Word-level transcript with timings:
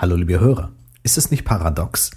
Hallo 0.00 0.14
liebe 0.14 0.38
Hörer, 0.38 0.70
ist 1.02 1.18
es 1.18 1.32
nicht 1.32 1.44
paradox? 1.44 2.12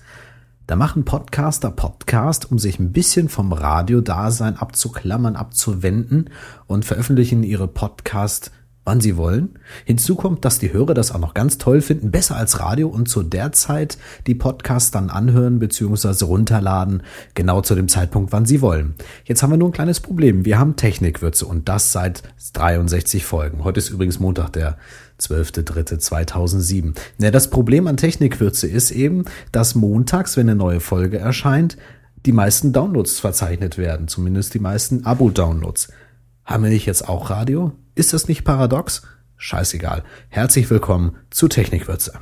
Da 0.67 0.75
machen 0.75 1.03
Podcaster 1.03 1.71
Podcast, 1.71 2.51
um 2.51 2.59
sich 2.59 2.77
ein 2.77 2.91
bisschen 2.91 3.27
vom 3.27 3.51
Radiodasein 3.51 4.55
abzuklammern, 4.55 5.35
abzuwenden 5.35 6.29
und 6.67 6.85
veröffentlichen 6.85 7.41
ihre 7.41 7.67
Podcast 7.67 8.51
wann 8.83 8.99
sie 8.99 9.15
wollen. 9.15 9.59
Hinzu 9.85 10.15
kommt, 10.15 10.43
dass 10.43 10.59
die 10.59 10.73
Hörer 10.73 10.93
das 10.93 11.11
auch 11.11 11.19
noch 11.19 11.33
ganz 11.33 11.57
toll 11.57 11.81
finden, 11.81 12.11
besser 12.11 12.35
als 12.35 12.59
Radio 12.59 12.87
und 12.87 13.07
zu 13.07 13.21
der 13.21 13.51
Zeit 13.51 13.97
die 14.25 14.35
Podcasts 14.35 14.91
dann 14.91 15.09
anhören 15.09 15.59
bzw. 15.59 16.25
runterladen, 16.25 17.03
genau 17.35 17.61
zu 17.61 17.75
dem 17.75 17.87
Zeitpunkt, 17.87 18.31
wann 18.31 18.45
sie 18.45 18.61
wollen. 18.61 18.95
Jetzt 19.25 19.43
haben 19.43 19.51
wir 19.51 19.57
nur 19.57 19.69
ein 19.69 19.73
kleines 19.73 19.99
Problem. 19.99 20.45
Wir 20.45 20.57
haben 20.57 20.75
Technikwürze 20.75 21.45
und 21.45 21.69
das 21.69 21.91
seit 21.91 22.23
63 22.53 23.23
Folgen. 23.23 23.63
Heute 23.63 23.79
ist 23.79 23.89
übrigens 23.89 24.19
Montag, 24.19 24.51
der 24.53 24.77
12.03.2007. 25.21 26.95
Ja, 27.19 27.31
das 27.31 27.49
Problem 27.49 27.87
an 27.87 27.97
Technikwürze 27.97 28.67
ist 28.67 28.91
eben, 28.91 29.25
dass 29.51 29.75
montags, 29.75 30.37
wenn 30.37 30.49
eine 30.49 30.55
neue 30.55 30.79
Folge 30.79 31.17
erscheint, 31.17 31.77
die 32.25 32.31
meisten 32.31 32.73
Downloads 32.73 33.19
verzeichnet 33.19 33.77
werden, 33.77 34.07
zumindest 34.07 34.53
die 34.53 34.59
meisten 34.59 35.05
Abo-Downloads. 35.05 35.89
Haben 36.45 36.63
wir 36.63 36.69
nicht 36.69 36.85
jetzt 36.85 37.07
auch 37.07 37.29
Radio? 37.29 37.71
Ist 37.95 38.13
das 38.13 38.27
nicht 38.27 38.43
paradox? 38.43 39.03
Scheißegal. 39.37 40.03
Herzlich 40.29 40.69
willkommen 40.69 41.15
zu 41.29 41.47
Technikwürze. 41.47 42.13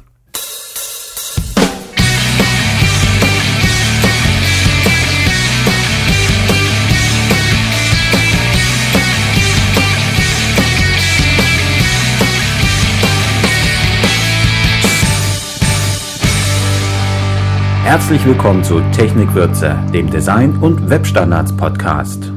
Herzlich 17.89 18.23
willkommen 18.23 18.63
zu 18.63 18.81
Technikwürze, 18.91 19.75
dem 19.91 20.11
Design- 20.11 20.57
und 20.57 20.91
Webstandards-Podcast. 20.91 22.31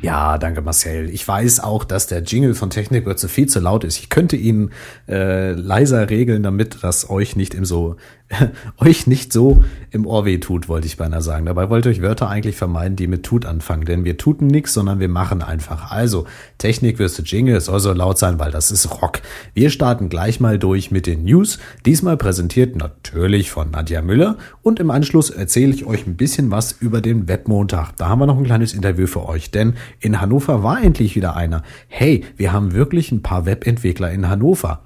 Ja, 0.00 0.36
danke 0.36 0.62
Marcel. 0.62 1.10
Ich 1.10 1.28
weiß 1.28 1.60
auch, 1.60 1.84
dass 1.84 2.08
der 2.08 2.24
Jingle 2.24 2.56
von 2.56 2.68
Technikwürze 2.68 3.28
viel 3.28 3.46
zu 3.46 3.60
laut 3.60 3.84
ist. 3.84 4.00
Ich 4.00 4.08
könnte 4.08 4.34
ihn 4.34 4.72
äh, 5.08 5.52
leiser 5.52 6.10
regeln, 6.10 6.42
damit 6.42 6.82
das 6.82 7.08
euch 7.08 7.36
nicht 7.36 7.54
im 7.54 7.64
so 7.64 7.94
euch 8.78 9.06
nicht 9.06 9.32
so 9.32 9.64
im 9.90 10.06
Ohr 10.06 10.24
weh 10.24 10.38
tut, 10.38 10.68
wollte 10.68 10.86
ich 10.86 10.96
beinahe 10.96 11.22
sagen. 11.22 11.46
Dabei 11.46 11.68
wollte 11.68 11.90
ich 11.90 12.02
Wörter 12.02 12.28
eigentlich 12.28 12.56
vermeiden, 12.56 12.96
die 12.96 13.06
mit 13.06 13.24
tut 13.24 13.44
anfangen, 13.44 13.84
denn 13.84 14.04
wir 14.04 14.16
tuten 14.16 14.46
nichts, 14.46 14.72
sondern 14.72 15.00
wir 15.00 15.08
machen 15.08 15.42
einfach. 15.42 15.90
Also, 15.90 16.26
Technik 16.58 16.98
wirst 16.98 17.18
du 17.18 17.22
Jingle, 17.22 17.56
es 17.56 17.66
soll 17.66 17.80
so 17.80 17.92
laut 17.92 18.18
sein, 18.18 18.38
weil 18.38 18.50
das 18.50 18.70
ist 18.70 19.02
Rock. 19.02 19.20
Wir 19.54 19.70
starten 19.70 20.08
gleich 20.08 20.40
mal 20.40 20.58
durch 20.58 20.90
mit 20.90 21.06
den 21.06 21.24
News, 21.24 21.58
diesmal 21.84 22.16
präsentiert 22.16 22.76
natürlich 22.76 23.50
von 23.50 23.70
Nadja 23.70 24.02
Müller 24.02 24.38
und 24.62 24.80
im 24.80 24.90
Anschluss 24.90 25.30
erzähle 25.30 25.74
ich 25.74 25.84
euch 25.84 26.06
ein 26.06 26.16
bisschen 26.16 26.50
was 26.50 26.72
über 26.72 27.00
den 27.00 27.28
Webmontag. 27.28 27.96
Da 27.96 28.08
haben 28.08 28.20
wir 28.20 28.26
noch 28.26 28.38
ein 28.38 28.44
kleines 28.44 28.72
Interview 28.72 29.06
für 29.06 29.28
euch, 29.28 29.50
denn 29.50 29.74
in 30.00 30.20
Hannover 30.20 30.62
war 30.62 30.82
endlich 30.82 31.16
wieder 31.16 31.36
einer. 31.36 31.62
Hey, 31.88 32.24
wir 32.36 32.52
haben 32.52 32.72
wirklich 32.72 33.12
ein 33.12 33.22
paar 33.22 33.46
Webentwickler 33.46 34.10
in 34.10 34.28
Hannover. 34.28 34.82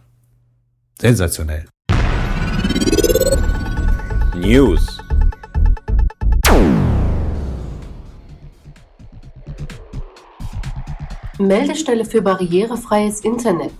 Sensationell. 0.98 1.66
News. 4.36 4.98
Meldestelle 11.38 12.04
für 12.04 12.20
barrierefreies 12.20 13.20
Internet. 13.20 13.72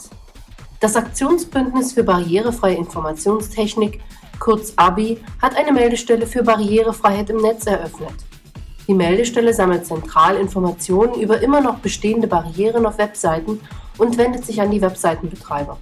Das 0.81 0.97
Aktionsbündnis 0.97 1.93
für 1.93 2.05
barrierefreie 2.05 2.77
Informationstechnik, 2.77 4.01
kurz 4.39 4.73
ABI, 4.77 5.19
hat 5.43 5.55
eine 5.57 5.73
Meldestelle 5.73 6.27
für 6.27 6.43
Barrierefreiheit 6.43 7.29
im 7.29 7.37
Netz 7.37 7.67
eröffnet. 7.67 8.15
Die 8.89 8.95
Meldestelle 8.95 9.53
sammelt 9.53 9.85
zentral 9.85 10.37
Informationen 10.37 11.21
über 11.21 11.43
immer 11.43 11.61
noch 11.61 11.81
bestehende 11.81 12.29
Barrieren 12.29 12.87
auf 12.87 12.97
Webseiten 12.97 13.61
und 13.99 14.17
wendet 14.17 14.47
sich 14.47 14.59
an 14.63 14.71
die 14.71 14.81
Webseitenbetreiber. 14.81 15.77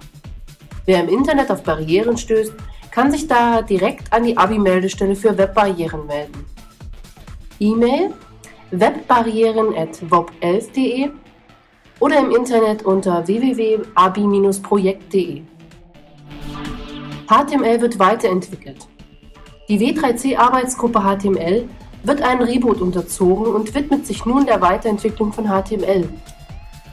Wer 0.85 1.01
im 1.01 1.09
Internet 1.09 1.49
auf 1.49 1.63
Barrieren 1.63 2.17
stößt, 2.17 2.53
kann 2.95 3.11
sich 3.11 3.27
daher 3.27 3.61
direkt 3.61 4.11
an 4.13 4.23
die 4.23 4.37
ABI-Meldestelle 4.37 5.17
für 5.17 5.37
Webbarrieren 5.37 6.07
melden. 6.07 6.45
E-Mail 7.59 8.13
webbarrieren.wob11.de 8.71 11.09
oder 11.99 12.19
im 12.19 12.31
Internet 12.31 12.85
unter 12.85 13.27
www.abi-projekt.de. 13.27 15.41
HTML 17.27 17.81
wird 17.81 17.99
weiterentwickelt. 17.99 18.87
Die 19.67 19.77
W3C-Arbeitsgruppe 19.77 21.01
HTML 21.01 21.67
wird 22.03 22.21
ein 22.21 22.41
Reboot 22.41 22.79
unterzogen 22.79 23.47
und 23.47 23.75
widmet 23.75 24.07
sich 24.07 24.25
nun 24.25 24.45
der 24.45 24.61
Weiterentwicklung 24.61 25.33
von 25.33 25.49
HTML. 25.49 26.07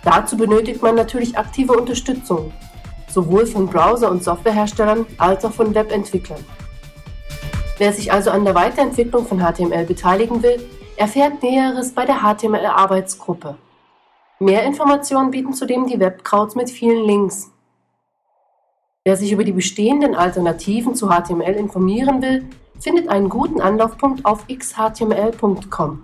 Dazu 0.02 0.36
benötigt 0.36 0.82
man 0.82 0.96
natürlich 0.96 1.38
aktive 1.38 1.74
Unterstützung, 1.74 2.52
sowohl 3.12 3.46
von 3.46 3.66
Browser- 3.66 4.10
und 4.10 4.24
Softwareherstellern 4.24 5.06
als 5.18 5.44
auch 5.44 5.52
von 5.52 5.74
Webentwicklern. 5.74 6.44
Wer 7.78 7.92
sich 7.92 8.12
also 8.12 8.30
an 8.30 8.44
der 8.44 8.54
Weiterentwicklung 8.54 9.26
von 9.26 9.40
HTML 9.40 9.84
beteiligen 9.84 10.42
will, 10.42 10.68
erfährt 10.96 11.42
Näheres 11.42 11.92
bei 11.92 12.04
der 12.04 12.20
HTML-Arbeitsgruppe. 12.22 13.56
Mehr 14.38 14.64
Informationen 14.64 15.30
bieten 15.30 15.52
zudem 15.52 15.86
die 15.86 15.98
Webkrauts 15.98 16.54
mit 16.54 16.70
vielen 16.70 17.04
Links. 17.04 17.50
Wer 19.04 19.16
sich 19.16 19.32
über 19.32 19.44
die 19.44 19.52
bestehenden 19.52 20.14
Alternativen 20.14 20.94
zu 20.94 21.08
HTML 21.08 21.54
informieren 21.54 22.22
will, 22.22 22.48
findet 22.78 23.08
einen 23.08 23.28
guten 23.28 23.60
Anlaufpunkt 23.60 24.24
auf 24.24 24.46
xhtml.com. 24.46 26.02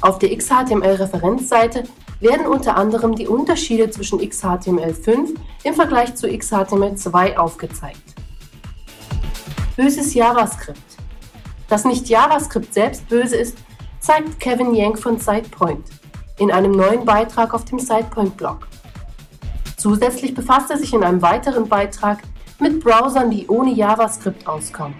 Auf 0.00 0.18
der 0.18 0.36
XHTML-Referenzseite 0.36 1.84
werden 2.22 2.46
unter 2.46 2.76
anderem 2.76 3.14
die 3.16 3.26
Unterschiede 3.26 3.90
zwischen 3.90 4.20
XHTML5 4.20 5.34
im 5.64 5.74
Vergleich 5.74 6.14
zu 6.14 6.28
XHTML2 6.28 7.36
aufgezeigt. 7.36 8.00
Böses 9.76 10.14
JavaScript. 10.14 10.78
Dass 11.68 11.84
nicht 11.84 12.08
JavaScript 12.08 12.72
selbst 12.72 13.08
böse 13.08 13.36
ist, 13.36 13.58
zeigt 13.98 14.38
Kevin 14.38 14.74
Yang 14.74 14.96
von 14.96 15.18
SidePoint 15.18 15.86
in 16.38 16.50
einem 16.50 16.72
neuen 16.72 17.04
Beitrag 17.04 17.54
auf 17.54 17.64
dem 17.64 17.78
SidePoint-Blog. 17.78 18.68
Zusätzlich 19.76 20.34
befasst 20.34 20.70
er 20.70 20.78
sich 20.78 20.92
in 20.92 21.02
einem 21.02 21.22
weiteren 21.22 21.68
Beitrag 21.68 22.18
mit 22.60 22.82
Browsern, 22.82 23.30
die 23.30 23.48
ohne 23.48 23.72
JavaScript 23.72 24.46
auskommen. 24.46 24.94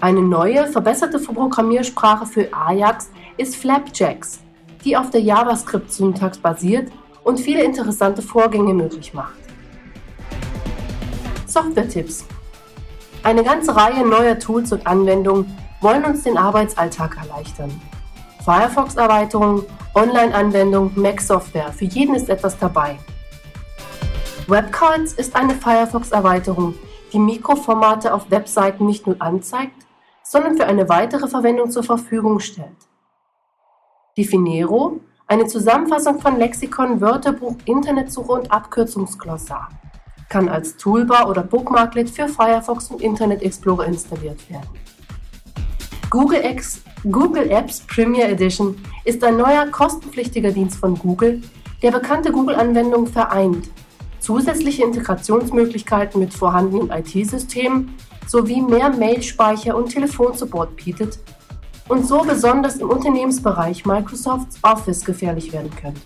Eine 0.00 0.20
neue, 0.20 0.66
verbesserte 0.66 1.18
Programmiersprache 1.18 2.26
für 2.26 2.52
Ajax 2.52 3.10
ist 3.36 3.56
Flapjacks, 3.56 4.40
die 4.88 4.96
auf 4.96 5.10
der 5.10 5.20
JavaScript-Syntax 5.20 6.38
basiert 6.38 6.90
und 7.22 7.38
viele 7.38 7.62
interessante 7.62 8.22
Vorgänge 8.22 8.72
möglich 8.72 9.12
macht. 9.12 9.36
Software-Tipps. 11.44 12.24
Eine 13.22 13.44
ganze 13.44 13.76
Reihe 13.76 14.06
neuer 14.06 14.38
Tools 14.38 14.72
und 14.72 14.86
Anwendungen 14.86 15.54
wollen 15.82 16.06
uns 16.06 16.22
den 16.22 16.38
Arbeitsalltag 16.38 17.18
erleichtern. 17.18 17.70
Firefox-Erweiterungen, 18.46 19.66
Online-Anwendungen, 19.94 20.92
Mac-Software, 20.94 21.70
für 21.74 21.84
jeden 21.84 22.14
ist 22.14 22.30
etwas 22.30 22.58
dabei. 22.58 22.98
WebCards 24.46 25.12
ist 25.12 25.36
eine 25.36 25.54
Firefox-Erweiterung, 25.54 26.74
die 27.12 27.18
Mikroformate 27.18 28.14
auf 28.14 28.30
Webseiten 28.30 28.86
nicht 28.86 29.06
nur 29.06 29.20
anzeigt, 29.20 29.86
sondern 30.22 30.56
für 30.56 30.64
eine 30.64 30.88
weitere 30.88 31.28
Verwendung 31.28 31.70
zur 31.70 31.82
Verfügung 31.82 32.40
stellt. 32.40 32.87
Definero, 34.18 35.00
eine 35.28 35.46
Zusammenfassung 35.46 36.20
von 36.20 36.38
Lexikon, 36.38 37.00
Wörterbuch, 37.00 37.54
Internetsuche 37.66 38.32
und 38.32 38.50
Abkürzungsglossar, 38.50 39.68
kann 40.28 40.48
als 40.48 40.76
Toolbar 40.76 41.30
oder 41.30 41.42
Bookmarklet 41.44 42.10
für 42.10 42.26
Firefox 42.26 42.90
und 42.90 43.00
Internet 43.00 43.42
Explorer 43.42 43.86
installiert 43.86 44.50
werden. 44.50 44.68
Google, 46.10 46.44
X, 46.44 46.82
Google 47.04 47.48
Apps 47.50 47.80
Premier 47.86 48.28
Edition 48.28 48.76
ist 49.04 49.22
ein 49.22 49.36
neuer 49.36 49.66
kostenpflichtiger 49.66 50.50
Dienst 50.50 50.78
von 50.78 50.96
Google, 50.96 51.40
der 51.82 51.92
bekannte 51.92 52.32
Google-Anwendungen 52.32 53.06
vereint, 53.06 53.70
zusätzliche 54.18 54.82
Integrationsmöglichkeiten 54.82 56.18
mit 56.18 56.34
vorhandenen 56.34 56.90
IT-Systemen 56.90 57.94
sowie 58.26 58.62
mehr 58.62 58.90
Mailspeicher 58.90 59.76
und 59.76 59.90
Telefonsupport 59.90 60.74
bietet 60.74 61.20
und 61.88 62.06
so 62.06 62.22
besonders 62.22 62.76
im 62.76 62.90
Unternehmensbereich 62.90 63.84
Microsofts 63.84 64.58
Office 64.62 65.04
gefährlich 65.04 65.52
werden 65.52 65.70
könnte. 65.70 66.00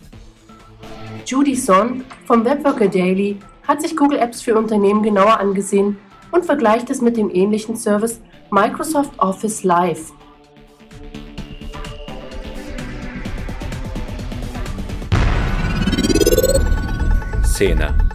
Judy 1.27 1.55
Son 1.55 2.05
vom 2.27 2.45
Webworker 2.45 2.89
Daily 2.89 3.39
hat 3.67 3.83
sich 3.83 3.97
Google 3.97 4.19
Apps 4.19 4.43
für 4.43 4.57
Unternehmen 4.57 5.03
genauer 5.03 5.39
angesehen 5.39 5.99
und 6.31 6.45
vergleicht 6.45 6.91
es 6.91 7.01
mit 7.01 7.17
dem 7.17 7.31
ähnlichen 7.31 7.77
Service 7.77 8.21
Microsoft 8.51 9.19
Office 9.19 9.63
Live. 9.65 10.13
Szene. 17.45 18.12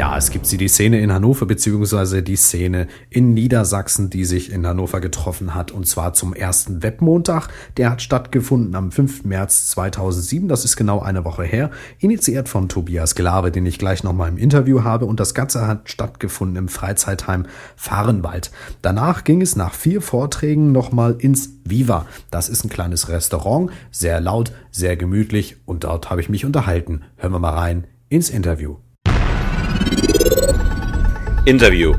Ja, 0.00 0.16
es 0.16 0.30
gibt 0.30 0.46
sie 0.46 0.56
die 0.56 0.68
Szene 0.68 0.98
in 0.98 1.12
Hannover 1.12 1.44
beziehungsweise 1.44 2.22
die 2.22 2.36
Szene 2.36 2.88
in 3.10 3.34
Niedersachsen, 3.34 4.08
die 4.08 4.24
sich 4.24 4.50
in 4.50 4.66
Hannover 4.66 4.98
getroffen 4.98 5.54
hat 5.54 5.72
und 5.72 5.86
zwar 5.86 6.14
zum 6.14 6.32
ersten 6.32 6.82
Webmontag. 6.82 7.48
Der 7.76 7.90
hat 7.90 8.00
stattgefunden 8.00 8.74
am 8.74 8.92
5. 8.92 9.24
März 9.24 9.68
2007, 9.68 10.48
das 10.48 10.64
ist 10.64 10.76
genau 10.76 11.00
eine 11.00 11.26
Woche 11.26 11.44
her, 11.44 11.70
initiiert 11.98 12.48
von 12.48 12.70
Tobias 12.70 13.14
Glave, 13.14 13.50
den 13.50 13.66
ich 13.66 13.78
gleich 13.78 14.02
nochmal 14.02 14.30
im 14.30 14.38
Interview 14.38 14.84
habe 14.84 15.04
und 15.04 15.20
das 15.20 15.34
Ganze 15.34 15.66
hat 15.66 15.90
stattgefunden 15.90 16.56
im 16.56 16.68
Freizeitheim 16.68 17.44
Fahrenwald. 17.76 18.52
Danach 18.80 19.22
ging 19.22 19.42
es 19.42 19.54
nach 19.54 19.74
vier 19.74 20.00
Vorträgen 20.00 20.72
nochmal 20.72 21.16
ins 21.18 21.50
Viva. 21.64 22.06
Das 22.30 22.48
ist 22.48 22.64
ein 22.64 22.70
kleines 22.70 23.10
Restaurant, 23.10 23.70
sehr 23.90 24.18
laut, 24.18 24.52
sehr 24.70 24.96
gemütlich 24.96 25.58
und 25.66 25.84
dort 25.84 26.08
habe 26.08 26.22
ich 26.22 26.30
mich 26.30 26.46
unterhalten. 26.46 27.02
Hören 27.16 27.34
wir 27.34 27.38
mal 27.38 27.50
rein 27.50 27.86
ins 28.08 28.30
Interview. 28.30 28.76
Interview. 31.46 31.94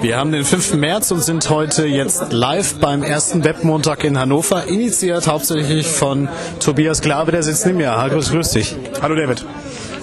Wir 0.00 0.16
haben 0.16 0.32
den 0.32 0.44
5. 0.44 0.74
März 0.74 1.10
und 1.10 1.22
sind 1.22 1.50
heute 1.50 1.86
jetzt 1.86 2.32
live 2.32 2.76
beim 2.80 3.02
ersten 3.02 3.44
Webmontag 3.44 4.04
in 4.04 4.18
Hannover, 4.18 4.66
initiiert 4.68 5.26
hauptsächlich 5.26 5.86
von 5.86 6.28
Tobias 6.60 7.02
Glabe, 7.02 7.32
der 7.32 7.42
sitzt 7.42 7.66
neben 7.66 7.78
mir. 7.78 7.96
Hallo, 7.96 8.20
grüß 8.20 8.52
dich. 8.52 8.74
Hallo 9.02 9.14
David. 9.14 9.44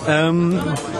Ähm, 0.07 0.59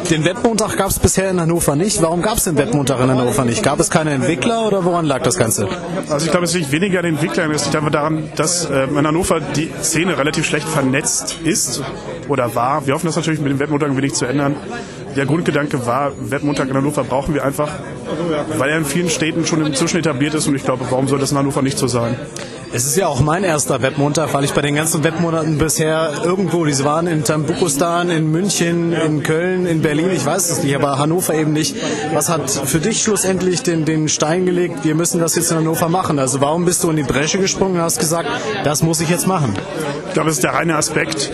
den 0.10 0.24
Webmontag 0.24 0.78
gab 0.78 0.90
es 0.90 0.98
bisher 0.98 1.30
in 1.30 1.40
Hannover 1.40 1.76
nicht. 1.76 2.02
Warum 2.02 2.22
gab 2.22 2.38
es 2.38 2.46
den 2.46 2.58
Webmontag 2.58 3.00
in 3.02 3.10
Hannover 3.10 3.46
nicht? 3.46 3.62
Gab 3.62 3.80
es 3.80 3.90
keine 3.90 4.12
Entwickler 4.12 4.66
oder 4.66 4.86
woran 4.86 5.06
lag 5.06 5.22
das 5.22 5.38
Ganze? 5.38 5.68
Also 6.10 6.26
ich 6.26 6.32
glaube, 6.32 6.46
es 6.46 6.54
liegt 6.54 6.72
weniger 6.72 7.00
an 7.00 7.06
den 7.06 7.16
Entwicklern, 7.16 7.52
es 7.52 7.66
liegt 7.66 7.76
einfach 7.76 7.92
daran, 7.92 8.30
dass 8.36 8.66
äh, 8.66 8.86
in 8.86 9.06
Hannover 9.06 9.40
die 9.42 9.70
Szene 9.82 10.18
relativ 10.18 10.46
schlecht 10.46 10.68
vernetzt 10.68 11.38
ist 11.44 11.84
oder 12.30 12.56
war. 12.56 12.86
Wir 12.88 12.94
hoffen 12.94 13.08
das 13.08 13.16
natürlich 13.16 13.40
mit 13.40 13.52
dem 13.52 13.60
Webmontag 13.60 13.90
ein 13.90 13.98
wenig 13.98 14.14
zu 14.14 14.26
ändern. 14.26 14.56
Der 15.16 15.26
Grundgedanke 15.26 15.86
war, 15.86 16.12
Webmontag 16.20 16.70
in 16.70 16.76
Hannover 16.76 17.04
brauchen 17.04 17.34
wir 17.34 17.44
einfach, 17.44 17.70
weil 18.58 18.70
er 18.70 18.78
in 18.78 18.86
vielen 18.86 19.10
Städten 19.10 19.46
schon 19.46 19.66
inzwischen 19.66 19.98
etabliert 19.98 20.34
ist 20.34 20.48
und 20.48 20.56
ich 20.56 20.64
glaube, 20.64 20.86
warum 20.90 21.08
soll 21.08 21.20
das 21.20 21.32
in 21.32 21.38
Hannover 21.38 21.62
nicht 21.62 21.78
so 21.78 21.88
sein? 21.88 22.16
Es 22.76 22.88
ist 22.88 22.98
ja 22.98 23.06
auch 23.06 23.22
mein 23.22 23.44
erster 23.44 23.84
Webmontag, 23.84 24.34
weil 24.34 24.46
ich 24.46 24.54
bei 24.54 24.64
den 24.64 24.74
ganzen 24.74 25.04
Webmonaten 25.04 25.60
bisher 25.60 26.12
irgendwo, 26.24 26.66
diese 26.66 26.84
waren 26.84 27.06
in 27.06 27.24
Tambukustan, 27.24 28.10
in 28.10 28.32
München, 28.32 28.94
in 28.94 29.22
Köln, 29.22 29.68
in 29.68 29.84
Berlin, 29.84 30.10
ich 30.12 30.26
weiß 30.26 30.50
es 30.50 30.64
nicht, 30.64 30.76
aber 30.76 30.98
Hannover 30.98 31.36
eben 31.36 31.54
nicht. 31.54 31.76
Was 32.16 32.30
hat 32.30 32.50
für 32.50 32.80
dich 32.80 33.04
schlussendlich 33.04 33.62
den, 33.62 33.86
den 33.86 34.10
Stein 34.10 34.48
gelegt, 34.48 34.84
wir 34.84 34.96
müssen 34.96 35.20
das 35.20 35.36
jetzt 35.36 35.52
in 35.52 35.58
Hannover 35.58 35.88
machen? 35.88 36.18
Also 36.18 36.42
warum 36.42 36.66
bist 36.66 36.84
du 36.84 36.90
in 36.90 36.96
die 36.96 37.04
Bresche 37.04 37.38
gesprungen 37.38 37.76
und 37.76 37.82
hast 37.82 38.00
gesagt, 38.00 38.28
das 38.64 38.82
muss 38.82 39.02
ich 39.02 39.10
jetzt 39.10 39.28
machen? 39.28 39.54
Ich 40.08 40.14
glaube, 40.16 40.32
es 40.32 40.38
ist 40.38 40.44
der 40.44 40.56
reine 40.56 40.76
Aspekt, 40.76 41.32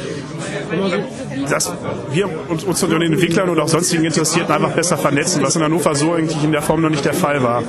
dass 1.50 1.72
wir 2.12 2.30
uns, 2.50 2.63
uns 2.63 2.80
den 2.80 3.01
Entwicklern 3.01 3.50
oder 3.50 3.63
auch 3.63 3.68
sonstigen 3.68 4.06
Interessierten 4.06 4.54
einfach 4.54 4.72
besser 4.72 4.98
vernetzen, 4.98 5.42
was 5.44 5.56
in 5.56 5.63
Hannover 5.63 5.96
so 5.96 6.13
eigentlich 6.13 6.44
in 6.44 6.51
der 6.51 6.62
Form 6.62 6.81
noch 6.81 6.90
nicht 6.90 7.06
der 7.06 7.13
Fall 7.13 7.44
war. 7.44 7.63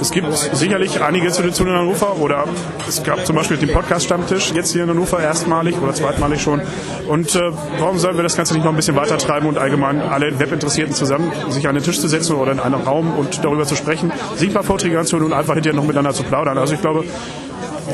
Es 0.00 0.10
gibt 0.10 0.32
sicherlich 0.32 1.00
einige 1.00 1.26
Institutionen 1.26 1.72
in 1.72 1.78
Hannover 1.78 2.16
oder 2.20 2.44
es 2.88 3.02
gab 3.02 3.24
zum 3.24 3.36
Beispiel 3.36 3.56
den 3.56 3.72
Podcast-Stammtisch 3.72 4.52
jetzt 4.52 4.72
hier 4.72 4.82
in 4.84 4.90
Hannover 4.90 5.20
erstmalig 5.20 5.80
oder 5.80 5.94
zweitmalig 5.94 6.42
schon. 6.42 6.60
Und 7.08 7.34
äh, 7.34 7.40
warum 7.78 7.98
sollen 7.98 8.16
wir 8.16 8.22
das 8.22 8.36
Ganze 8.36 8.54
nicht 8.54 8.64
noch 8.64 8.72
ein 8.72 8.76
bisschen 8.76 8.96
weiter 8.96 9.18
treiben 9.18 9.46
und 9.46 9.58
allgemein 9.58 10.00
alle 10.00 10.38
Webinteressierten 10.38 10.94
zusammen 10.94 11.32
sich 11.50 11.66
an 11.68 11.74
den 11.74 11.84
Tisch 11.84 12.00
zu 12.00 12.08
setzen 12.08 12.34
oder 12.34 12.52
in 12.52 12.60
einem 12.60 12.80
Raum 12.82 13.16
und 13.16 13.44
darüber 13.44 13.64
zu 13.66 13.76
sprechen, 13.76 14.12
sich 14.36 14.48
ein 14.48 14.54
paar 14.54 14.64
Vorträge 14.64 14.98
anzuhören 14.98 15.26
und 15.26 15.32
einfach 15.32 15.54
hinterher 15.54 15.76
noch 15.76 15.86
miteinander 15.86 16.12
zu 16.12 16.24
plaudern. 16.24 16.58
Also 16.58 16.74
ich 16.74 16.80
glaube, 16.80 17.04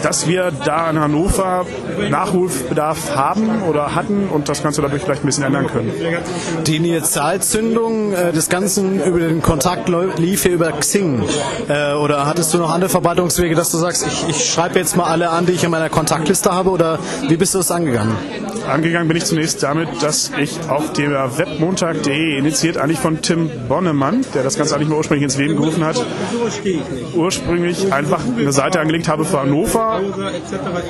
dass 0.02 0.26
wir 0.26 0.52
da 0.64 0.90
in 0.90 0.98
Hannover 0.98 1.66
Nachholbedarf 2.08 3.14
haben 3.14 3.62
oder 3.68 3.94
hatten 3.94 4.28
und 4.28 4.48
das 4.48 4.62
Ganze 4.62 4.82
dadurch 4.82 5.02
vielleicht 5.02 5.22
ein 5.22 5.26
bisschen 5.26 5.44
ändern 5.44 5.66
können. 5.66 5.92
Die 6.66 6.76
Initialzündung 6.76 8.12
äh, 8.12 8.32
des 8.32 8.48
Ganzen 8.48 9.02
über 9.02 9.18
den 9.18 9.42
Kontakt 9.42 9.88
lief 10.18 10.42
hier 10.42 10.52
über 10.52 10.72
Xing. 10.72 11.22
Äh, 11.68 11.94
oder 11.94 12.26
hattest 12.26 12.54
du 12.54 12.58
noch 12.58 12.70
andere 12.70 12.90
Verbreitungswege, 12.90 13.54
dass 13.54 13.70
du 13.70 13.78
sagst, 13.78 14.06
ich, 14.06 14.28
ich 14.28 14.50
schreibe 14.50 14.78
jetzt 14.78 14.96
mal 14.96 15.04
alle 15.04 15.30
an, 15.30 15.46
die 15.46 15.52
ich 15.52 15.64
in 15.64 15.70
meiner 15.70 15.88
Kontaktliste 15.88 16.52
habe 16.52 16.70
oder 16.70 16.98
wie 17.28 17.36
bist 17.36 17.54
du 17.54 17.58
das 17.58 17.70
angegangen? 17.70 18.14
Angegangen 18.68 19.08
bin 19.08 19.16
ich 19.16 19.24
zunächst 19.24 19.62
damit, 19.62 19.88
dass 20.00 20.30
ich 20.38 20.58
auf 20.68 20.92
der 20.92 21.38
webmontag.de, 21.38 22.38
initiiert 22.38 22.76
eigentlich 22.76 23.00
von 23.00 23.22
Tim 23.22 23.50
Bonnemann, 23.68 24.24
der 24.34 24.42
das 24.42 24.56
Ganze 24.56 24.74
eigentlich 24.74 24.88
mal 24.88 24.96
ursprünglich 24.96 25.24
ins 25.24 25.36
Leben 25.36 25.56
gerufen 25.56 25.84
hat, 25.84 26.04
ursprünglich 27.14 27.92
einfach 27.92 28.20
eine 28.24 28.52
Seite 28.52 28.80
angelegt 28.80 29.08
habe 29.08 29.24
für 29.24 29.40
Hannover, 29.40 29.79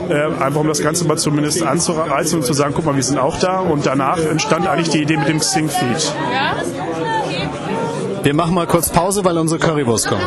äh, 0.08 0.42
einfach 0.42 0.60
um 0.60 0.68
das 0.68 0.82
Ganze 0.82 1.06
mal 1.06 1.16
zumindest 1.16 1.62
anzureizen 1.62 2.40
und 2.40 2.44
zu 2.44 2.52
sagen, 2.52 2.72
guck 2.74 2.84
mal, 2.84 2.96
wir 2.96 3.02
sind 3.02 3.18
auch 3.18 3.38
da. 3.38 3.60
Und 3.60 3.86
danach 3.86 4.18
entstand 4.18 4.66
eigentlich 4.66 4.90
die 4.90 5.02
Idee 5.02 5.16
mit 5.16 5.28
dem 5.28 5.38
Xing-Feed. 5.38 6.14
Wir 8.22 8.34
machen 8.34 8.54
mal 8.54 8.66
kurz 8.66 8.90
Pause, 8.90 9.24
weil 9.24 9.38
unsere 9.38 9.58
Currywurst 9.58 10.08
kommt. 10.08 10.26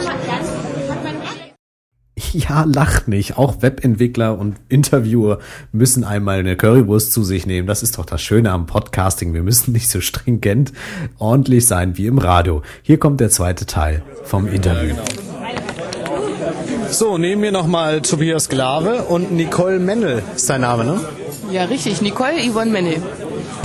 Ja, 2.34 2.64
lacht 2.64 3.08
nicht. 3.08 3.38
Auch 3.38 3.62
Webentwickler 3.62 4.38
und 4.38 4.56
Interviewer 4.68 5.40
müssen 5.72 6.04
einmal 6.04 6.40
eine 6.40 6.58
Currywurst 6.58 7.12
zu 7.12 7.24
sich 7.24 7.46
nehmen. 7.46 7.68
Das 7.68 7.84
ist 7.84 7.98
doch 7.98 8.06
das 8.06 8.22
Schöne 8.22 8.52
am 8.52 8.66
Podcasting. 8.66 9.34
Wir 9.34 9.44
müssen 9.44 9.72
nicht 9.72 9.90
so 9.90 10.02
stringent 10.02 10.74
ordentlich 11.20 11.68
sein 11.68 11.98
wie 11.98 12.08
im 12.08 12.18
Radio. 12.18 12.64
Hier 12.82 12.98
kommt 12.98 13.20
der 13.20 13.30
zweite 13.30 13.66
Teil 13.66 14.04
vom 14.24 14.48
Interview. 14.48 14.96
So, 16.94 17.18
nehmen 17.18 17.42
wir 17.42 17.52
nochmal 17.52 18.04
Tobias 18.04 18.50
Glave 18.50 19.06
und 19.06 19.32
Nicole 19.32 19.80
Mennel 19.80 20.22
ist 20.36 20.48
dein 20.48 20.62
Name, 20.62 20.86
ne? 20.86 21.00
Ja, 21.52 21.64
richtig. 21.64 22.04
Nicole 22.04 22.36
Yvonne 22.48 22.70
Mennel. 22.70 23.02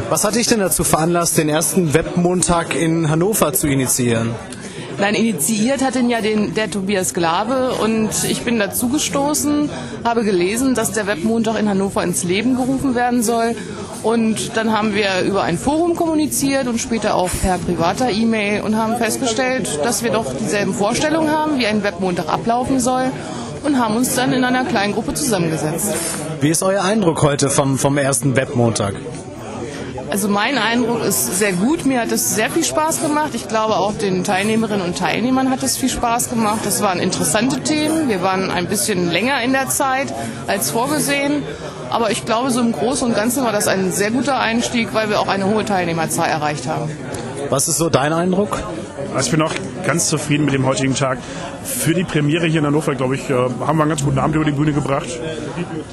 Was 0.09 0.25
hat 0.25 0.35
dich 0.35 0.47
denn 0.47 0.61
dazu 0.61 0.83
veranlasst, 0.83 1.37
den 1.37 1.51
ersten 1.51 1.93
Webmontag 1.93 2.75
in 2.75 3.11
Hannover 3.11 3.53
zu 3.53 3.67
initiieren? 3.67 4.31
Nein, 5.01 5.15
initiiert 5.15 5.81
hat 5.83 5.95
ihn 5.95 6.11
ja 6.11 6.21
den, 6.21 6.55
der 6.55 6.71
Tobias 6.71 7.15
Glabe 7.15 7.71
und 7.81 8.11
ich 8.29 8.43
bin 8.43 8.59
dazu 8.59 8.89
gestoßen, 8.89 9.71
habe 10.03 10.25
gelesen, 10.25 10.75
dass 10.75 10.91
der 10.91 11.07
Webmontag 11.07 11.57
in 11.59 11.69
Hannover 11.69 12.03
ins 12.03 12.25
Leben 12.25 12.57
gerufen 12.57 12.97
werden 12.97 13.23
soll 13.23 13.55
und 14.03 14.57
dann 14.57 14.73
haben 14.77 14.95
wir 14.95 15.21
über 15.25 15.45
ein 15.45 15.57
Forum 15.57 15.95
kommuniziert 15.95 16.67
und 16.67 16.79
später 16.79 17.15
auch 17.15 17.31
per 17.43 17.59
privater 17.59 18.11
E-Mail 18.11 18.63
und 18.63 18.77
haben 18.77 18.97
festgestellt, 18.97 19.79
dass 19.85 20.03
wir 20.03 20.11
doch 20.11 20.35
dieselben 20.35 20.75
Vorstellungen 20.75 21.31
haben, 21.31 21.59
wie 21.59 21.67
ein 21.67 21.85
Webmontag 21.85 22.29
ablaufen 22.29 22.81
soll 22.81 23.13
und 23.65 23.79
haben 23.79 23.97
uns 23.97 24.17
dann 24.17 24.33
in 24.33 24.43
einer 24.43 24.65
kleinen 24.65 24.95
Gruppe 24.95 25.15
zusammengesetzt. 25.15 25.95
Wie 26.41 26.51
ist 26.51 26.65
euer 26.65 26.83
Eindruck 26.83 27.23
heute 27.23 27.51
vom, 27.51 27.79
vom 27.79 27.99
ersten 27.99 28.35
Webmontag? 28.35 28.95
Also 30.11 30.29
mein 30.29 30.57
Eindruck 30.57 31.03
ist 31.03 31.39
sehr 31.39 31.53
gut. 31.53 31.85
Mir 31.85 32.01
hat 32.01 32.13
es 32.13 32.35
sehr 32.35 32.51
viel 32.51 32.65
Spaß 32.65 33.03
gemacht. 33.03 33.31
Ich 33.35 33.47
glaube 33.47 33.77
auch 33.77 33.93
den 33.93 34.25
Teilnehmerinnen 34.25 34.85
und 34.85 34.97
Teilnehmern 34.97 35.51
hat 35.51 35.63
es 35.63 35.77
viel 35.77 35.91
Spaß 35.91 36.31
gemacht. 36.31 36.61
Das 36.65 36.81
waren 36.83 36.99
interessante 36.99 37.61
Themen. 37.61 38.09
Wir 38.09 38.23
waren 38.23 38.51
ein 38.51 38.67
bisschen 38.67 39.11
länger 39.11 39.43
in 39.43 39.53
der 39.53 39.69
Zeit 39.69 40.13
als 40.47 40.71
vorgesehen. 40.71 41.43
Aber 41.91 42.11
ich 42.11 42.25
glaube, 42.25 42.51
so 42.51 42.61
im 42.61 42.73
Großen 42.73 43.07
und 43.07 43.15
Ganzen 43.15 43.45
war 43.45 43.53
das 43.53 43.69
ein 43.69 43.93
sehr 43.93 44.11
guter 44.11 44.39
Einstieg, 44.41 44.95
weil 44.95 45.11
wir 45.11 45.21
auch 45.21 45.29
eine 45.29 45.47
hohe 45.47 45.65
Teilnehmerzahl 45.65 46.29
erreicht 46.29 46.67
haben. 46.67 46.91
Was 47.51 47.69
ist 47.69 47.77
so 47.77 47.91
dein 47.91 48.13
Eindruck? 48.13 48.63
Also 49.15 49.27
ich 49.27 49.31
bin 49.31 49.43
auch 49.43 49.55
ganz 49.87 50.09
zufrieden 50.09 50.45
mit 50.45 50.55
dem 50.55 50.67
heutigen 50.67 50.95
Tag. 50.95 51.19
Für 51.65 51.95
die 51.95 52.05
Premiere 52.05 52.47
hier 52.47 52.61
in 52.61 52.67
Hannover, 52.67 52.95
glaube 52.95 53.15
ich, 53.15 53.29
äh, 53.31 53.35
haben 53.35 53.79
wir 53.79 53.83
einen 53.83 53.89
ganz 53.89 54.05
guten 54.05 54.19
Abend 54.19 54.37
über 54.37 54.45
die 54.45 54.53
Bühne 54.53 54.73
gebracht. 54.73 55.09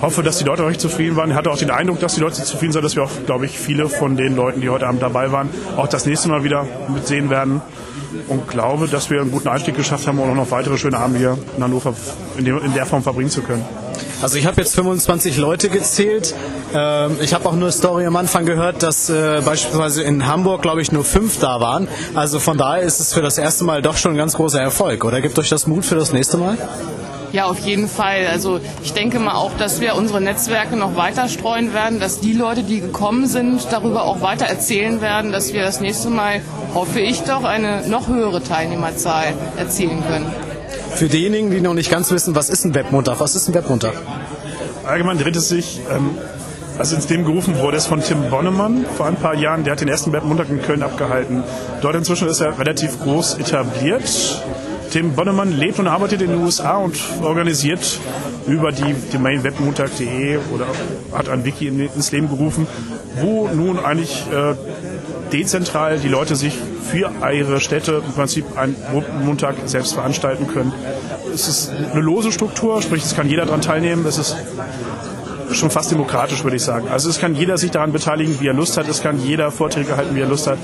Hoffe, 0.02 0.24
dass 0.24 0.38
die 0.38 0.44
Leute 0.44 0.66
auch 0.66 0.72
zufrieden 0.74 1.16
waren. 1.16 1.32
Ich 1.32 1.36
hatte 1.36 1.50
auch 1.50 1.58
den 1.58 1.72
Eindruck, 1.72 2.00
dass 2.00 2.16
die 2.16 2.22
Leute 2.22 2.44
zufrieden 2.44 2.74
sind, 2.74 2.84
dass 2.84 2.96
wir 2.96 3.04
auch, 3.04 3.12
glaube 3.26 3.46
ich, 3.46 3.58
viele 3.58 3.90
von 3.90 4.18
den 4.18 4.36
Leuten, 4.36 4.62
die 4.62 4.70
heute 4.70 4.88
Abend 4.88 5.02
dabei 5.02 5.32
waren, 5.32 5.50
auch 5.78 5.88
das 5.88 6.06
nächste 6.06 6.30
Mal 6.30 6.44
wieder 6.44 6.66
mitsehen 6.94 7.30
werden. 7.30 7.62
Und 8.28 8.48
glaube, 8.48 8.88
dass 8.88 9.10
wir 9.10 9.22
einen 9.22 9.32
guten 9.32 9.48
Einstieg 9.48 9.76
geschafft 9.76 10.08
haben, 10.08 10.20
um 10.20 10.30
auch 10.30 10.36
noch 10.36 10.52
weitere 10.52 10.78
schöne 10.78 10.98
Abende 10.98 11.20
hier 11.20 11.38
in 11.58 11.64
Hannover 11.64 11.94
in 12.38 12.74
der 12.74 12.86
Form 12.86 13.04
verbringen 13.04 13.30
zu 13.30 13.42
können. 13.42 13.66
Also 14.22 14.38
ich 14.38 14.46
habe 14.46 14.62
jetzt 14.62 14.76
25 14.76 15.38
Leute 15.38 15.70
gezählt. 15.70 16.34
Ähm, 16.74 17.18
ich 17.22 17.34
habe 17.34 17.48
auch 17.48 17.54
nur 17.54 17.72
Story 17.72 18.06
am 18.06 18.16
Anfang 18.16 18.46
gehört, 18.46 18.82
dass 18.84 19.10
äh, 19.10 19.42
beispielsweise 19.46 20.04
in 20.04 20.26
Hamburg, 20.28 20.62
glaube 20.62 20.82
ich, 20.82 20.92
nur 20.92 21.04
fünf 21.04 21.40
da 21.40 21.60
waren. 21.60 21.88
Also 22.14 22.40
von 22.40 22.58
daher 22.58 22.84
ist 22.84 23.00
es 23.00 23.14
für 23.14 23.22
das 23.22 23.38
erste 23.38 23.64
Mal 23.64 23.82
doch 23.82 23.98
schon 23.98 24.12
ein 24.14 24.18
ganz 24.18 24.34
großer 24.34 24.60
Erfolg. 24.60 25.04
Oder 25.04 25.22
gibt 25.22 25.38
euch 25.38 25.50
das 25.50 25.68
Mut 25.68 25.86
für 25.86 25.96
das 25.96 26.14
nächste 26.14 26.38
Mal? 26.38 26.58
Ja, 27.36 27.48
auf 27.48 27.60
jeden 27.60 27.90
Fall. 27.90 28.28
Also 28.32 28.62
ich 28.82 28.94
denke 28.94 29.20
mal 29.20 29.36
auch, 29.36 29.52
dass 29.58 29.82
wir 29.82 29.96
unsere 29.96 30.22
Netzwerke 30.22 30.78
noch 30.78 30.96
weiter 30.96 31.28
streuen 31.28 31.74
werden, 31.74 32.00
dass 32.00 32.22
die 32.22 32.32
Leute, 32.32 32.64
die 32.64 32.80
gekommen 32.80 33.28
sind, 33.28 33.68
darüber 33.72 34.06
auch 34.06 34.22
weiter 34.22 34.46
erzählen 34.46 35.02
werden, 35.02 35.34
dass 35.34 35.52
wir 35.52 35.62
das 35.62 35.82
nächste 35.82 36.10
Mal, 36.10 36.42
hoffe 36.74 37.02
ich 37.02 37.24
doch, 37.24 37.44
eine 37.44 37.86
noch 37.90 38.08
höhere 38.08 38.42
Teilnehmerzahl 38.42 39.34
erzielen 39.58 40.02
können. 40.08 40.34
Für 40.96 41.10
diejenigen, 41.10 41.52
die 41.52 41.60
noch 41.60 41.74
nicht 41.74 41.92
ganz 41.92 42.10
wissen, 42.12 42.36
was 42.36 42.50
ist 42.50 42.64
ein 42.64 42.74
Webmontag? 42.74 43.20
Was 43.20 43.36
ist 43.36 43.50
ein 43.50 43.54
Webmontag? 43.54 43.94
Allgemein 44.86 45.18
dreht 45.18 45.36
es 45.36 45.50
sich, 45.50 45.82
ähm, 45.94 46.12
also 46.78 46.96
ins 46.96 47.10
Leben 47.10 47.26
gerufen 47.26 47.60
wurde 47.60 47.76
es 47.76 47.86
von 47.86 48.02
Tim 48.02 48.30
Bonnemann 48.30 48.86
vor 48.96 49.06
ein 49.06 49.18
paar 49.18 49.36
Jahren. 49.36 49.66
Der 49.66 49.74
hat 49.74 49.82
den 49.82 49.90
ersten 49.90 50.14
Webmontag 50.14 50.50
in 50.50 50.62
Köln 50.62 50.84
abgehalten. 50.84 51.44
Dort 51.82 51.96
inzwischen 51.96 52.30
ist 52.30 52.40
er 52.40 52.58
relativ 52.58 52.98
groß 53.02 53.40
etabliert. 53.40 54.42
Tim 54.92 55.14
Bonnemann 55.14 55.52
lebt 55.52 55.80
und 55.80 55.88
arbeitet 55.88 56.22
in 56.22 56.30
den 56.30 56.42
USA 56.42 56.78
und 56.78 56.98
organisiert 57.22 58.00
über 58.48 58.72
die 58.72 58.96
Domain 59.12 59.44
webmontag.de 59.44 60.38
oder 60.54 60.68
hat 61.12 61.28
ein 61.28 61.44
Wiki 61.44 61.68
ins 61.68 62.14
Leben 62.14 62.30
gerufen, 62.30 62.68
wo 63.20 63.50
nun 63.50 63.80
eigentlich 63.80 64.24
äh, 64.32 64.56
dezentral 65.34 66.00
die 66.00 66.08
Leute 66.08 66.38
sich 66.38 66.54
für 66.86 67.12
ihre 67.34 67.60
Städte 67.60 68.04
im 68.06 68.14
Prinzip 68.14 68.46
einen 68.58 68.76
Montag 69.24 69.56
selbst 69.66 69.94
veranstalten 69.94 70.48
können. 70.48 70.74
Es 71.34 71.48
ist 71.48 71.70
eine 71.70 72.02
lose 72.02 72.32
Struktur, 72.32 72.82
sprich 72.82 73.04
es 73.04 73.16
kann 73.16 73.28
jeder 73.28 73.46
daran 73.46 73.62
teilnehmen. 73.62 74.06
Es 74.06 74.18
ist 74.18 74.36
schon 75.52 75.70
fast 75.70 75.92
demokratisch, 75.92 76.44
würde 76.44 76.58
ich 76.58 76.64
sagen. 76.64 76.88
Also 76.90 77.10
es 77.10 77.20
kann 77.20 77.36
jeder 77.36 77.58
sich 77.58 77.72
daran 77.72 77.92
beteiligen, 77.92 78.40
wie 78.40 78.48
er 78.48 78.54
Lust 78.54 78.78
hat. 78.78 78.88
Es 78.88 79.02
kann 79.02 79.20
jeder 79.20 79.52
Vorträge 79.52 79.96
halten, 79.96 80.16
wie 80.16 80.22
er 80.22 80.28
Lust 80.28 80.48
hat. 80.48 80.58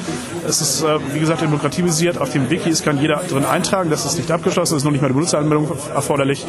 Es 0.48 0.62
ist, 0.62 0.84
äh, 0.84 0.98
wie 1.14 1.20
gesagt, 1.20 1.42
demokratiebasiert. 1.42 2.18
Auf 2.18 2.32
dem 2.32 2.50
Wiki 2.50 2.70
es 2.70 2.84
kann 2.84 3.00
jeder 3.00 3.22
drin 3.30 3.46
eintragen. 3.46 3.90
Das 3.90 4.06
ist 4.06 4.18
nicht 4.18 4.32
abgeschlossen. 4.32 4.76
Es 4.76 4.82
ist 4.82 4.86
noch 4.86 4.92
nicht 4.92 5.02
mal 5.02 5.08
eine 5.08 5.16
Benutzeranmeldung 5.16 5.72
erforderlich. 5.94 6.46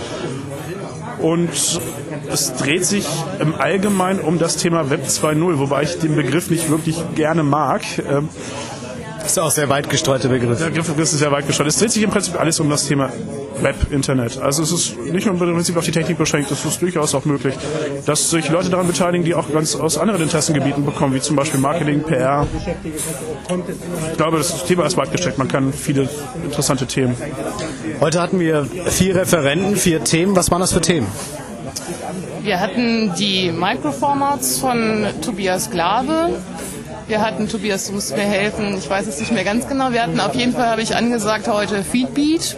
Und 1.20 1.50
es 2.30 2.54
dreht 2.54 2.84
sich 2.84 3.06
im 3.38 3.54
Allgemeinen 3.54 4.20
um 4.20 4.38
das 4.38 4.56
Thema 4.56 4.90
Web 4.90 5.06
2.0, 5.06 5.58
wobei 5.58 5.82
ich 5.84 5.98
den 5.98 6.16
Begriff 6.16 6.50
nicht 6.50 6.68
wirklich 6.68 6.96
gerne 7.14 7.44
mag. 7.44 7.82
Das 9.22 9.32
ist 9.32 9.38
auch 9.38 9.50
sehr 9.50 9.68
weit 9.68 9.88
gestreute 9.88 10.28
Begriff. 10.28 10.58
Der 10.58 10.66
Begriff 10.66 10.98
ist 10.98 11.12
sehr 11.12 11.30
weit 11.30 11.46
gestreut. 11.46 11.68
Es 11.68 11.78
dreht 11.78 11.92
sich 11.92 12.02
im 12.02 12.10
Prinzip 12.10 12.38
alles 12.38 12.58
um 12.60 12.68
das 12.68 12.86
Thema 12.86 13.10
Web, 13.60 13.76
Internet. 13.92 14.38
Also 14.38 14.62
es 14.62 14.72
ist 14.72 14.98
nicht 14.98 15.26
nur 15.26 15.34
im 15.34 15.38
Prinzip 15.38 15.76
auf 15.76 15.84
die 15.84 15.92
Technik 15.92 16.18
beschränkt, 16.18 16.50
es 16.50 16.64
ist 16.64 16.82
durchaus 16.82 17.14
auch 17.14 17.24
möglich, 17.24 17.54
dass 18.04 18.30
sich 18.30 18.48
Leute 18.48 18.70
daran 18.70 18.88
beteiligen, 18.88 19.24
die 19.24 19.34
auch 19.34 19.52
ganz 19.52 19.76
aus 19.76 19.98
anderen 19.98 20.22
Interessengebieten 20.22 20.84
bekommen, 20.84 21.14
wie 21.14 21.20
zum 21.20 21.36
Beispiel 21.36 21.60
Marketing, 21.60 22.02
PR. 22.02 22.46
Ich 24.10 24.16
glaube, 24.16 24.38
das 24.38 24.64
Thema 24.64 24.84
ist 24.86 24.96
weit 24.96 25.12
gestreckt. 25.12 25.38
Man 25.38 25.48
kann 25.48 25.72
viele 25.72 26.08
interessante 26.44 26.86
Themen. 26.86 27.14
Heute 28.00 28.20
hatten 28.20 28.40
wir 28.40 28.66
vier 28.86 29.16
Referenten, 29.16 29.76
vier 29.76 30.02
Themen. 30.02 30.34
Was 30.34 30.50
waren 30.50 30.60
das 30.60 30.72
für 30.72 30.80
Themen? 30.80 31.06
Wir 32.42 32.58
hatten 32.58 33.12
die 33.16 33.52
Microformats 33.52 34.58
von 34.58 35.06
Tobias 35.24 35.70
Glave, 35.70 36.30
wir 37.06 37.20
hatten, 37.20 37.48
Tobias, 37.48 37.86
du 37.86 37.92
musst 37.94 38.16
mir 38.16 38.22
helfen, 38.22 38.76
ich 38.78 38.88
weiß 38.88 39.06
es 39.06 39.20
nicht 39.20 39.32
mehr 39.32 39.44
ganz 39.44 39.68
genau. 39.68 39.92
Wir 39.92 40.02
hatten 40.02 40.20
auf 40.20 40.34
jeden 40.34 40.52
Fall, 40.52 40.66
habe 40.66 40.82
ich 40.82 40.96
angesagt, 40.96 41.48
heute 41.48 41.82
Feedbeat. 41.84 42.56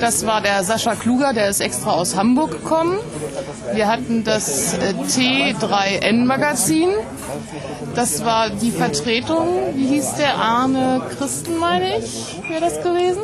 Das 0.00 0.26
war 0.26 0.40
der 0.40 0.62
Sascha 0.64 0.94
Kluger, 0.94 1.32
der 1.32 1.48
ist 1.48 1.60
extra 1.60 1.92
aus 1.92 2.16
Hamburg 2.16 2.50
gekommen. 2.50 2.98
Wir 3.72 3.88
hatten 3.88 4.24
das 4.24 4.74
äh, 4.74 4.92
T3N-Magazin. 4.92 6.90
Das 7.94 8.24
war 8.24 8.50
die 8.50 8.70
Vertretung, 8.70 9.48
wie 9.74 9.86
hieß 9.86 10.14
der 10.14 10.36
Arne 10.36 11.02
Christen, 11.18 11.56
meine 11.58 11.98
ich, 11.98 12.38
wäre 12.48 12.60
das 12.60 12.82
gewesen? 12.82 13.20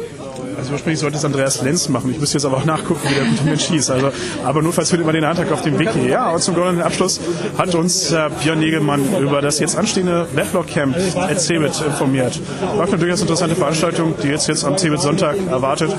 Also 0.57 0.73
ursprünglich 0.73 1.01
sollte 1.01 1.17
es 1.17 1.25
Andreas 1.25 1.63
Lenz 1.63 1.89
machen. 1.89 2.11
Ich 2.11 2.21
müsste 2.21 2.39
jetzt 2.39 2.45
aber 2.45 2.59
auch 2.59 2.65
nachgucken, 2.65 3.01
wie 3.09 3.15
der 3.15 3.25
mit 3.25 3.45
Mensch 3.45 3.65
hieß. 3.65 3.91
Also, 3.91 4.11
aber 4.45 4.63
nurfalls 4.63 4.91
findet 4.91 5.07
man 5.07 5.15
den 5.15 5.25
Antrag 5.25 5.51
auf 5.53 5.63
dem 5.63 5.79
Wiki. 5.79 6.09
Ja, 6.09 6.31
und 6.31 6.43
zum 6.43 6.55
goldenen 6.55 6.83
Abschluss 6.83 7.21
hat 7.57 7.75
uns 7.75 8.13
äh, 8.13 8.29
Björn 8.43 8.59
Negelmann 8.61 9.01
über 9.21 9.41
das 9.41 9.59
jetzt 9.59 9.77
anstehende 9.77 10.27
Weblog 10.35 10.67
Camp 10.67 10.97
at 11.17 11.41
CeBIT 11.41 11.83
informiert. 11.87 12.41
War 12.77 12.87
eine 12.87 12.99
durchaus 12.99 13.21
interessante 13.21 13.57
Veranstaltung, 13.57 14.15
die 14.23 14.29
jetzt, 14.29 14.49
jetzt 14.49 14.65
am 14.65 14.77
CeBIT 14.77 15.01
Sonntag 15.01 15.37
erwartet. 15.49 15.91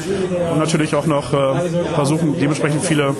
Und 0.51 0.59
natürlich 0.59 0.95
auch 0.95 1.05
noch 1.05 1.33
äh, 1.33 1.69
versuchen, 1.95 2.35
dementsprechend 2.39 2.83
viele 2.83 3.15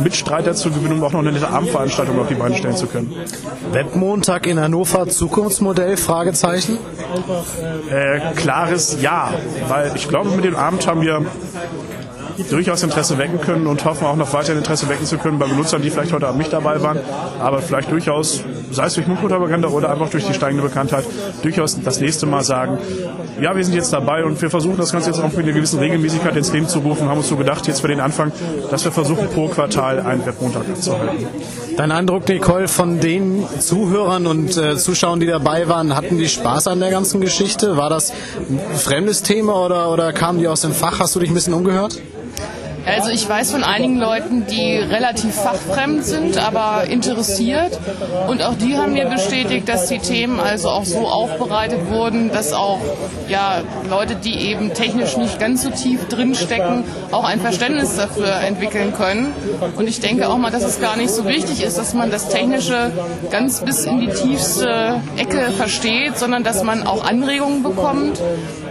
Mitstreiter 0.00 0.54
zu 0.54 0.70
gewinnen, 0.70 0.94
um 0.94 1.04
auch 1.04 1.12
noch 1.12 1.20
eine 1.20 1.32
nette 1.32 1.48
Abendveranstaltung 1.48 2.18
auf 2.18 2.28
die 2.28 2.34
Beine 2.34 2.56
stellen 2.56 2.76
zu 2.76 2.86
können. 2.86 3.14
Webmontag 3.72 4.46
in 4.46 4.58
Hannover, 4.60 5.08
Zukunftsmodell? 5.08 5.96
Fragezeichen? 5.96 6.78
Äh, 7.90 8.20
klares 8.34 8.98
Ja, 9.00 9.32
weil 9.68 9.92
ich 9.94 10.08
glaube, 10.08 10.30
mit 10.30 10.44
dem 10.44 10.56
Abend 10.64 10.86
haben 10.86 11.02
wir 11.02 11.22
durchaus 12.50 12.82
Interesse 12.82 13.18
wecken 13.18 13.40
können 13.40 13.66
und 13.66 13.84
hoffen 13.84 14.06
auch 14.06 14.16
noch 14.16 14.32
weiterhin 14.32 14.58
Interesse 14.58 14.88
wecken 14.88 15.06
zu 15.06 15.18
können 15.18 15.38
bei 15.38 15.46
Benutzern, 15.46 15.82
die 15.82 15.90
vielleicht 15.90 16.12
heute 16.12 16.26
Abend 16.26 16.38
nicht 16.38 16.52
dabei 16.52 16.82
waren, 16.82 16.98
aber 17.38 17.60
vielleicht 17.60 17.90
durchaus, 17.90 18.42
sei 18.70 18.86
es 18.86 18.94
durch 18.94 19.06
Mundpropaganda 19.06 19.68
oder 19.68 19.90
einfach 19.90 20.08
durch 20.08 20.26
die 20.26 20.34
steigende 20.34 20.62
Bekanntheit, 20.62 21.04
durchaus 21.42 21.80
das 21.80 22.00
nächste 22.00 22.26
Mal 22.26 22.42
sagen, 22.42 22.78
ja, 23.40 23.54
wir 23.54 23.64
sind 23.64 23.74
jetzt 23.74 23.92
dabei 23.92 24.24
und 24.24 24.40
wir 24.40 24.50
versuchen 24.50 24.76
das 24.78 24.92
Ganze 24.92 25.10
jetzt 25.10 25.20
auch 25.20 25.32
mit 25.32 25.44
einer 25.44 25.52
gewissen 25.52 25.78
Regelmäßigkeit 25.78 26.34
ins 26.36 26.52
Leben 26.52 26.66
zu 26.66 26.78
rufen, 26.80 27.08
haben 27.08 27.18
uns 27.18 27.28
so 27.28 27.36
gedacht, 27.36 27.66
jetzt 27.66 27.80
für 27.80 27.88
den 27.88 28.00
Anfang, 28.00 28.32
dass 28.70 28.84
wir 28.84 28.92
versuchen, 28.92 29.28
pro 29.28 29.48
Quartal 29.48 30.00
einen 30.00 30.24
Webmontag 30.24 30.62
abzuhalten. 30.68 31.26
Dein 31.76 31.90
Eindruck, 31.90 32.28
Nicole, 32.28 32.68
von 32.68 33.00
den 33.00 33.44
Zuhörern 33.58 34.28
und 34.28 34.56
äh, 34.56 34.76
Zuschauern, 34.76 35.18
die 35.18 35.26
dabei 35.26 35.68
waren, 35.68 35.96
hatten 35.96 36.18
die 36.18 36.28
Spaß 36.28 36.68
an 36.68 36.78
der 36.78 36.90
ganzen 36.90 37.20
Geschichte? 37.20 37.76
War 37.76 37.90
das 37.90 38.12
ein 38.48 38.60
fremdes 38.76 39.22
Thema 39.22 39.56
oder, 39.64 39.90
oder 39.90 40.12
kamen 40.12 40.38
die 40.38 40.46
aus 40.46 40.60
dem 40.60 40.72
Fach? 40.72 41.00
Hast 41.00 41.16
du 41.16 41.20
dich 41.20 41.30
ein 41.30 41.34
bisschen 41.34 41.52
umgehört? 41.54 42.00
Also 42.86 43.10
ich 43.10 43.26
weiß 43.28 43.52
von 43.52 43.64
einigen 43.64 43.98
Leuten, 43.98 44.46
die 44.46 44.76
relativ 44.76 45.34
fachfremd 45.34 46.04
sind, 46.04 46.38
aber 46.38 46.84
interessiert. 46.84 47.78
Und 48.28 48.42
auch 48.42 48.54
die 48.54 48.76
haben 48.76 48.92
mir 48.92 49.06
bestätigt, 49.06 49.68
dass 49.68 49.88
die 49.88 49.98
Themen 49.98 50.38
also 50.38 50.68
auch 50.68 50.84
so 50.84 51.06
aufbereitet 51.06 51.90
wurden, 51.90 52.30
dass 52.30 52.52
auch 52.52 52.80
ja, 53.28 53.62
Leute, 53.88 54.16
die 54.16 54.48
eben 54.48 54.74
technisch 54.74 55.16
nicht 55.16 55.38
ganz 55.38 55.62
so 55.62 55.70
tief 55.70 56.08
drinstecken, 56.08 56.84
auch 57.10 57.24
ein 57.24 57.40
Verständnis 57.40 57.96
dafür 57.96 58.40
entwickeln 58.40 58.92
können. 58.94 59.32
Und 59.76 59.88
ich 59.88 60.00
denke 60.00 60.28
auch 60.28 60.36
mal, 60.36 60.50
dass 60.50 60.64
es 60.64 60.80
gar 60.80 60.96
nicht 60.96 61.10
so 61.10 61.26
wichtig 61.26 61.62
ist, 61.62 61.78
dass 61.78 61.94
man 61.94 62.10
das 62.10 62.28
Technische 62.28 62.92
ganz 63.30 63.60
bis 63.60 63.84
in 63.84 64.00
die 64.00 64.08
tiefste 64.10 65.00
Ecke 65.16 65.50
versteht, 65.52 66.18
sondern 66.18 66.44
dass 66.44 66.62
man 66.62 66.86
auch 66.86 67.04
Anregungen 67.04 67.62
bekommt, 67.62 68.20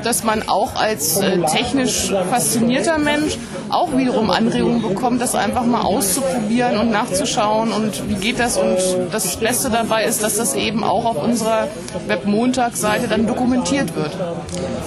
dass 0.04 0.24
man 0.24 0.44
auch 0.48 0.76
als 0.76 1.18
äh, 1.18 1.40
technisch 1.42 2.14
faszinierter 2.30 2.98
Mensch 2.98 3.38
auch 3.70 3.98
wiederum 3.98 4.30
Anregungen 4.30 4.82
bekommt, 4.82 5.22
das 5.22 5.36
einfach 5.36 5.66
mal 5.66 5.82
auszuprobieren 5.82 6.78
und 6.78 6.92
nachzuschauen 6.92 7.72
und 7.72 8.08
wie 8.10 8.16
geht 8.16 8.40
das. 8.40 8.58
Und 8.58 8.78
das 9.12 9.38
Beste 9.38 9.70
dabei 9.70 10.06
ist, 10.06 10.24
dass 10.24 10.38
das 10.38 10.56
eben 10.56 10.84
auch 10.84 11.06
auf 11.06 11.24
unserer 11.24 11.68
Webmontagsseite 12.08 13.08
dann 13.08 13.28
dokumentiert 13.28 13.96
wird. 13.96 14.12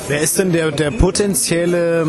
Wer 0.08 0.20
ist 0.20 0.38
denn 0.38 0.52
der, 0.52 0.70
der 0.70 0.90
potenzielle 0.90 2.06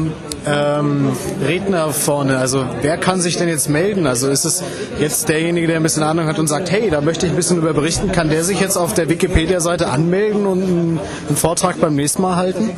ähm, 0.48 1.12
Redner 1.46 1.90
vorne? 1.92 2.38
Also 2.38 2.66
wer 2.82 2.98
kann 2.98 3.22
sich 3.22 3.38
denn 3.38 3.48
jetzt 3.48 3.70
melden? 3.70 4.08
Also 4.08 4.30
ist 4.30 4.46
es 4.46 4.64
jetzt 5.00 5.30
derjenige, 5.30 5.68
der 5.68 5.78
ein 5.78 5.84
bisschen 5.84 6.04
Ahnung 6.04 6.28
hat 6.28 6.40
und 6.40 6.48
sagt, 6.48 6.72
hey, 6.72 6.90
da 6.90 7.02
möchte 7.02 7.26
ich 7.26 7.32
ein 7.32 7.36
bisschen 7.36 7.58
über 7.58 7.74
berichten, 7.74 8.12
kann 8.12 8.30
der 8.30 8.44
sich 8.44 8.60
jetzt 8.60 8.78
auf 8.78 8.94
der 8.94 9.10
Wikipedia-Seite 9.10 9.90
anmelden 9.90 10.46
und 10.46 10.64
einen, 10.64 11.00
Vortrag 11.36 11.80
beim 11.80 11.96
nächsten 11.96 12.22
Mal 12.22 12.36
halten? 12.36 12.72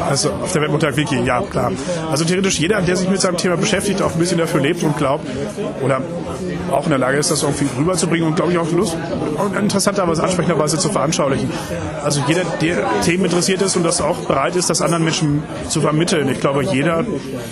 Also 0.00 0.30
auf 0.30 0.52
der 0.52 0.62
Webmontag 0.62 0.96
Wiki, 0.96 1.22
ja 1.24 1.40
klar. 1.42 1.72
Also 2.10 2.24
theoretisch 2.24 2.58
jeder, 2.58 2.82
der 2.82 2.96
sich 2.96 3.08
mit 3.08 3.20
seinem 3.20 3.36
Thema 3.36 3.56
beschäftigt, 3.56 4.02
auch 4.02 4.12
ein 4.12 4.18
bisschen 4.18 4.38
dafür 4.38 4.60
lebt 4.60 4.82
und 4.82 4.96
glaubt 4.96 5.26
oder 5.82 6.00
auch 6.72 6.84
in 6.84 6.90
der 6.90 6.98
Lage 6.98 7.18
ist, 7.18 7.30
das 7.30 7.42
irgendwie 7.42 7.66
rüberzubringen 7.78 8.26
und 8.26 8.36
glaube 8.36 8.52
ich 8.52 8.58
auch 8.58 8.70
Lust, 8.72 8.96
interessanterweise, 9.56 10.22
ansprechenderweise 10.22 10.78
zu 10.78 10.88
veranschaulichen. 10.88 11.50
Also 12.02 12.22
jeder, 12.26 12.42
der 12.60 12.84
Themen 13.04 13.24
interessiert 13.26 13.62
ist 13.62 13.76
und 13.76 13.84
das 13.84 14.00
auch 14.00 14.18
bereit 14.18 14.56
ist, 14.56 14.70
das 14.70 14.82
anderen 14.82 15.04
Menschen 15.04 15.42
zu 15.68 15.80
vermitteln. 15.80 16.28
Ich 16.28 16.40
glaube, 16.40 16.64
jeder 16.64 17.04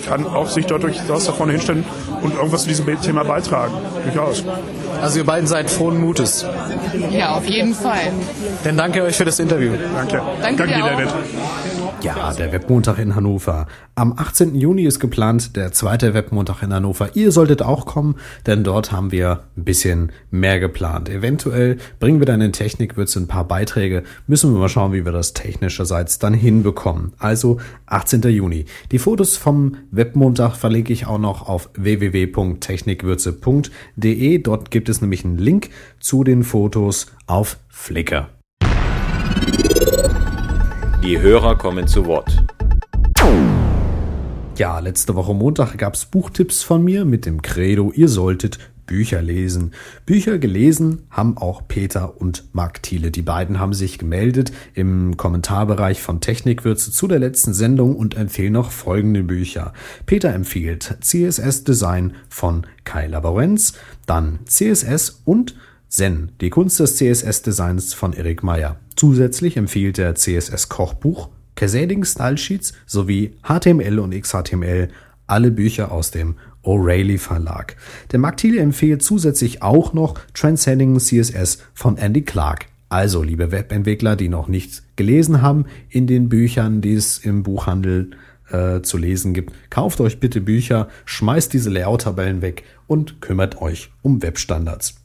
kann 0.07 0.25
auch 0.27 0.49
sich 0.49 0.65
dort 0.65 0.83
durchaus 0.83 1.25
da 1.25 1.31
vorne 1.31 1.53
hinstellen 1.53 1.85
und 2.21 2.33
irgendwas 2.35 2.63
zu 2.63 2.69
diesem 2.69 2.85
Thema 3.01 3.23
beitragen. 3.23 3.73
Durchaus. 4.03 4.43
Also 5.01 5.19
ihr 5.19 5.25
beiden 5.25 5.47
seid 5.47 5.69
frohen 5.69 5.99
Mutes. 5.99 6.45
Ja, 7.09 7.35
auf 7.35 7.45
jeden 7.45 7.73
Fall. 7.73 8.11
Dann 8.63 8.77
danke 8.77 9.03
euch 9.03 9.15
für 9.15 9.25
das 9.25 9.39
Interview. 9.39 9.73
Danke. 9.95 10.21
Danke, 10.41 10.57
danke 10.57 10.73
dir, 10.75 10.83
David. 10.83 11.07
Ja, 12.01 12.33
der 12.33 12.53
Webmontag 12.53 12.97
in 12.97 13.13
Hannover. 13.13 13.67
Am 13.95 14.13
18. 14.15 14.55
Juni 14.55 14.83
ist 14.83 15.01
geplant 15.01 15.57
der 15.57 15.73
zweite 15.73 16.13
Webmontag 16.13 16.63
in 16.63 16.73
Hannover. 16.73 17.09
Ihr 17.15 17.33
solltet 17.33 17.61
auch 17.61 17.85
kommen, 17.85 18.15
denn 18.45 18.63
dort 18.63 18.93
haben 18.93 19.11
wir 19.11 19.43
ein 19.57 19.65
bisschen 19.65 20.13
mehr 20.31 20.61
geplant. 20.61 21.09
Eventuell 21.09 21.75
bringen 21.99 22.19
wir 22.19 22.25
dann 22.25 22.39
in 22.39 22.53
Technikwürze 22.53 23.19
ein 23.19 23.27
paar 23.27 23.43
Beiträge. 23.43 24.03
Müssen 24.27 24.53
wir 24.53 24.59
mal 24.59 24.69
schauen, 24.69 24.93
wie 24.93 25.03
wir 25.03 25.11
das 25.11 25.33
technischerseits 25.33 26.19
dann 26.19 26.33
hinbekommen. 26.33 27.11
Also 27.19 27.57
18. 27.87 28.21
Juni. 28.21 28.63
Die 28.93 28.99
Fotos 28.99 29.35
vom 29.35 29.75
Webmontag 29.91 30.55
verlinke 30.55 30.93
ich 30.93 31.05
auch 31.05 31.19
noch 31.19 31.49
auf 31.49 31.69
www.technikwürze.de. 31.75 34.37
Dort 34.37 34.71
gibt 34.71 34.87
es 34.87 35.01
nämlich 35.01 35.25
einen 35.25 35.37
Link 35.37 35.69
zu 35.99 36.23
den 36.23 36.43
Fotos 36.43 37.07
auf 37.27 37.57
Flickr. 37.67 38.29
Die 41.09 41.19
Hörer 41.19 41.57
kommen 41.57 41.87
zu 41.87 42.05
Wort. 42.05 42.45
Ja, 44.57 44.77
letzte 44.77 45.15
Woche 45.15 45.33
Montag 45.33 45.75
gab 45.75 45.95
es 45.95 46.05
Buchtipps 46.05 46.61
von 46.61 46.83
mir 46.83 47.03
mit 47.03 47.25
dem 47.25 47.41
Credo, 47.41 47.91
ihr 47.91 48.07
solltet 48.07 48.59
Bücher 48.85 49.23
lesen. 49.23 49.71
Bücher 50.05 50.37
gelesen 50.37 51.07
haben 51.09 51.35
auch 51.35 51.67
Peter 51.67 52.21
und 52.21 52.53
Marc 52.53 52.83
Thiele. 52.83 53.09
Die 53.09 53.23
beiden 53.23 53.59
haben 53.59 53.73
sich 53.73 53.97
gemeldet 53.97 54.51
im 54.75 55.17
Kommentarbereich 55.17 55.99
von 55.99 56.21
Technikwürze 56.21 56.91
zu 56.91 57.07
der 57.07 57.17
letzten 57.17 57.55
Sendung 57.55 57.95
und 57.95 58.15
empfehlen 58.15 58.53
noch 58.53 58.69
folgende 58.69 59.23
Bücher. 59.23 59.73
Peter 60.05 60.31
empfiehlt 60.31 60.97
CSS 61.01 61.63
Design 61.63 62.13
von 62.29 62.67
Kai 62.83 63.07
Laborenz, 63.07 63.73
dann 64.05 64.41
CSS 64.45 65.23
und 65.25 65.55
Zen, 65.89 66.33
die 66.39 66.51
Kunst 66.51 66.79
des 66.79 66.97
CSS-Designs 66.97 67.95
von 67.95 68.13
Erik 68.13 68.43
Meyer. 68.43 68.77
Zusätzlich 68.95 69.57
empfiehlt 69.57 69.97
er 69.97 70.13
CSS 70.13 70.69
Kochbuch, 70.69 71.29
Cascading 71.55 72.05
Style 72.05 72.37
Sheets 72.37 72.73
sowie 72.85 73.33
HTML 73.41 73.97
und 73.97 74.11
XHTML, 74.13 74.89
alle 75.25 75.49
Bücher 75.49 75.91
aus 75.91 76.11
dem 76.11 76.35
O'Reilly 76.63 77.17
Verlag. 77.17 77.75
Der 78.11 78.19
Mark 78.19 78.37
Thiele 78.37 78.61
empfiehlt 78.61 79.01
zusätzlich 79.01 79.63
auch 79.63 79.93
noch 79.93 80.19
Transcending 80.35 80.99
CSS 80.99 81.57
von 81.73 81.97
Andy 81.97 82.21
Clark. 82.21 82.67
Also, 82.89 83.23
liebe 83.23 83.51
Webentwickler, 83.51 84.15
die 84.15 84.29
noch 84.29 84.47
nichts 84.47 84.83
gelesen 84.95 85.41
haben 85.41 85.65
in 85.89 86.05
den 86.05 86.29
Büchern, 86.29 86.81
die 86.81 86.93
es 86.93 87.17
im 87.17 87.41
Buchhandel 87.41 88.11
äh, 88.51 88.81
zu 88.81 88.97
lesen 88.97 89.33
gibt, 89.33 89.53
kauft 89.71 90.01
euch 90.01 90.19
bitte 90.19 90.41
Bücher, 90.41 90.87
schmeißt 91.05 91.51
diese 91.51 91.71
Layout-Tabellen 91.71 92.43
weg 92.43 92.63
und 92.85 93.21
kümmert 93.21 93.59
euch 93.61 93.91
um 94.01 94.21
Webstandards. 94.21 94.98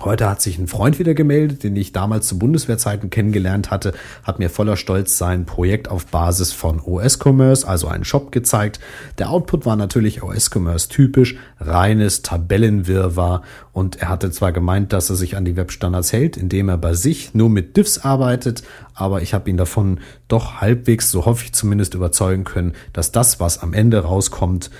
Heute 0.00 0.30
hat 0.30 0.40
sich 0.40 0.58
ein 0.58 0.68
Freund 0.68 1.00
wieder 1.00 1.12
gemeldet, 1.14 1.64
den 1.64 1.74
ich 1.74 1.90
damals 1.90 2.28
zu 2.28 2.38
Bundeswehrzeiten 2.38 3.10
kennengelernt 3.10 3.72
hatte, 3.72 3.94
hat 4.22 4.38
mir 4.38 4.48
voller 4.48 4.76
Stolz 4.76 5.18
sein 5.18 5.44
Projekt 5.44 5.90
auf 5.90 6.06
Basis 6.06 6.52
von 6.52 6.78
OS 6.78 7.18
Commerce, 7.18 7.66
also 7.66 7.88
einen 7.88 8.04
Shop 8.04 8.30
gezeigt. 8.30 8.78
Der 9.18 9.30
Output 9.30 9.66
war 9.66 9.74
natürlich 9.74 10.22
OS 10.22 10.50
Commerce 10.54 10.88
typisch, 10.88 11.36
reines 11.58 12.22
Tabellenwirrwarr 12.22 13.42
und 13.72 13.96
er 13.96 14.08
hatte 14.08 14.30
zwar 14.30 14.52
gemeint, 14.52 14.92
dass 14.92 15.10
er 15.10 15.16
sich 15.16 15.36
an 15.36 15.44
die 15.44 15.56
Webstandards 15.56 16.12
hält, 16.12 16.36
indem 16.36 16.68
er 16.68 16.78
bei 16.78 16.94
sich 16.94 17.34
nur 17.34 17.50
mit 17.50 17.76
Diffs 17.76 17.98
arbeitet, 17.98 18.62
aber 18.94 19.22
ich 19.22 19.34
habe 19.34 19.50
ihn 19.50 19.56
davon 19.56 19.98
doch 20.28 20.60
halbwegs, 20.60 21.10
so 21.10 21.26
hoffe 21.26 21.44
ich 21.44 21.54
zumindest, 21.54 21.94
überzeugen 21.94 22.44
können, 22.44 22.74
dass 22.92 23.10
das, 23.10 23.40
was 23.40 23.58
am 23.64 23.72
Ende 23.72 23.98
rauskommt, 23.98 24.70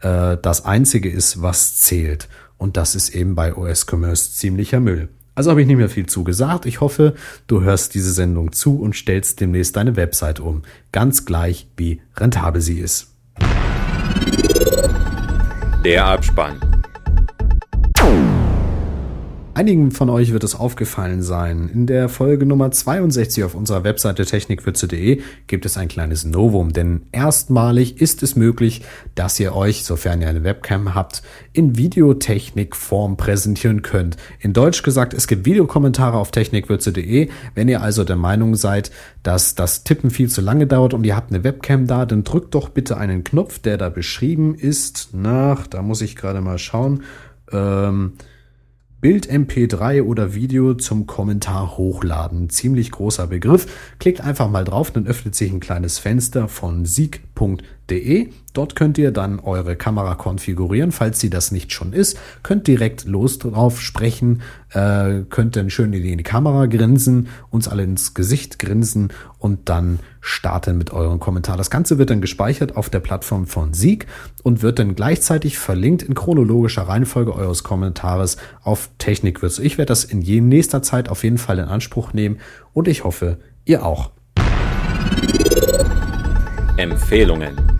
äh, 0.00 0.36
das 0.36 0.66
einzige 0.66 1.08
ist, 1.08 1.40
was 1.40 1.78
zählt. 1.78 2.28
Und 2.58 2.76
das 2.76 2.94
ist 2.94 3.14
eben 3.14 3.34
bei 3.34 3.54
OS 3.54 3.86
Commerce 3.90 4.32
ziemlicher 4.32 4.80
Müll. 4.80 5.08
Also 5.34 5.50
habe 5.50 5.60
ich 5.60 5.66
nicht 5.66 5.76
mehr 5.76 5.90
viel 5.90 6.06
zugesagt. 6.06 6.64
Ich 6.64 6.80
hoffe, 6.80 7.14
du 7.46 7.60
hörst 7.60 7.94
diese 7.94 8.10
Sendung 8.10 8.52
zu 8.52 8.80
und 8.80 8.96
stellst 8.96 9.40
demnächst 9.40 9.76
deine 9.76 9.94
Website 9.94 10.40
um. 10.40 10.62
Ganz 10.92 11.26
gleich, 11.26 11.68
wie 11.76 12.00
rentabel 12.16 12.62
sie 12.62 12.80
ist. 12.80 13.08
Der 15.84 16.06
Abspann. 16.06 16.58
Einigen 19.56 19.90
von 19.90 20.10
euch 20.10 20.34
wird 20.34 20.44
es 20.44 20.54
aufgefallen 20.54 21.22
sein. 21.22 21.70
In 21.72 21.86
der 21.86 22.10
Folge 22.10 22.44
Nummer 22.44 22.70
62 22.70 23.42
auf 23.42 23.54
unserer 23.54 23.84
Webseite 23.84 24.26
technikwürze.de 24.26 25.22
gibt 25.46 25.64
es 25.64 25.78
ein 25.78 25.88
kleines 25.88 26.26
Novum, 26.26 26.74
denn 26.74 27.06
erstmalig 27.10 27.98
ist 27.98 28.22
es 28.22 28.36
möglich, 28.36 28.82
dass 29.14 29.40
ihr 29.40 29.56
euch, 29.56 29.82
sofern 29.84 30.20
ihr 30.20 30.28
eine 30.28 30.44
Webcam 30.44 30.94
habt, 30.94 31.22
in 31.54 31.78
Videotechnikform 31.78 33.16
präsentieren 33.16 33.80
könnt. 33.80 34.18
In 34.40 34.52
Deutsch 34.52 34.82
gesagt, 34.82 35.14
es 35.14 35.26
gibt 35.26 35.46
Videokommentare 35.46 36.18
auf 36.18 36.32
technikwürze.de. 36.32 37.30
Wenn 37.54 37.68
ihr 37.68 37.80
also 37.80 38.04
der 38.04 38.16
Meinung 38.16 38.56
seid, 38.56 38.90
dass 39.22 39.54
das 39.54 39.84
Tippen 39.84 40.10
viel 40.10 40.28
zu 40.28 40.42
lange 40.42 40.66
dauert 40.66 40.92
und 40.92 41.04
ihr 41.04 41.16
habt 41.16 41.32
eine 41.32 41.44
Webcam 41.44 41.86
da, 41.86 42.04
dann 42.04 42.24
drückt 42.24 42.54
doch 42.54 42.68
bitte 42.68 42.98
einen 42.98 43.24
Knopf, 43.24 43.58
der 43.58 43.78
da 43.78 43.88
beschrieben 43.88 44.54
ist 44.54 45.14
nach, 45.14 45.66
da 45.66 45.80
muss 45.80 46.02
ich 46.02 46.14
gerade 46.14 46.42
mal 46.42 46.58
schauen, 46.58 47.04
ähm, 47.50 48.12
Bild 49.06 49.30
MP3 49.30 50.02
oder 50.02 50.34
Video 50.34 50.74
zum 50.74 51.06
Kommentar 51.06 51.76
hochladen. 51.76 52.50
Ziemlich 52.50 52.90
großer 52.90 53.28
Begriff. 53.28 53.68
Klickt 54.00 54.20
einfach 54.20 54.50
mal 54.50 54.64
drauf, 54.64 54.90
dann 54.90 55.06
öffnet 55.06 55.36
sich 55.36 55.52
ein 55.52 55.60
kleines 55.60 56.00
Fenster 56.00 56.48
von 56.48 56.84
sieg.de. 56.84 58.30
Dort 58.52 58.74
könnt 58.74 58.98
ihr 58.98 59.12
dann 59.12 59.38
eure 59.38 59.76
Kamera 59.76 60.16
konfigurieren, 60.16 60.90
falls 60.90 61.20
sie 61.20 61.30
das 61.30 61.52
nicht 61.52 61.72
schon 61.72 61.92
ist. 61.92 62.18
Könnt 62.42 62.66
direkt 62.66 63.04
los 63.04 63.38
drauf 63.38 63.80
sprechen, 63.80 64.42
äh, 64.70 65.20
könnt 65.30 65.54
dann 65.54 65.70
schön 65.70 65.92
in 65.92 66.18
die 66.18 66.24
Kamera 66.24 66.66
grinsen, 66.66 67.28
uns 67.50 67.68
alle 67.68 67.84
ins 67.84 68.12
Gesicht 68.12 68.58
grinsen 68.58 69.12
und 69.38 69.68
dann 69.68 70.00
starten 70.26 70.76
mit 70.76 70.92
eurem 70.92 71.20
Kommentar. 71.20 71.56
Das 71.56 71.70
Ganze 71.70 71.98
wird 71.98 72.10
dann 72.10 72.20
gespeichert 72.20 72.76
auf 72.76 72.90
der 72.90 72.98
Plattform 72.98 73.46
von 73.46 73.72
Sieg 73.72 74.06
und 74.42 74.60
wird 74.60 74.80
dann 74.80 74.96
gleichzeitig 74.96 75.56
verlinkt 75.56 76.02
in 76.02 76.14
chronologischer 76.14 76.82
Reihenfolge 76.82 77.34
eures 77.34 77.62
Kommentares 77.62 78.36
auf 78.62 78.90
Technikwürze. 78.98 79.62
Ich 79.62 79.78
werde 79.78 79.88
das 79.88 80.04
in 80.04 80.20
nächster 80.48 80.82
Zeit 80.82 81.08
auf 81.08 81.22
jeden 81.22 81.38
Fall 81.38 81.60
in 81.60 81.66
Anspruch 81.66 82.12
nehmen 82.12 82.38
und 82.72 82.88
ich 82.88 83.04
hoffe, 83.04 83.38
ihr 83.64 83.86
auch. 83.86 84.10
Empfehlungen. 86.76 87.75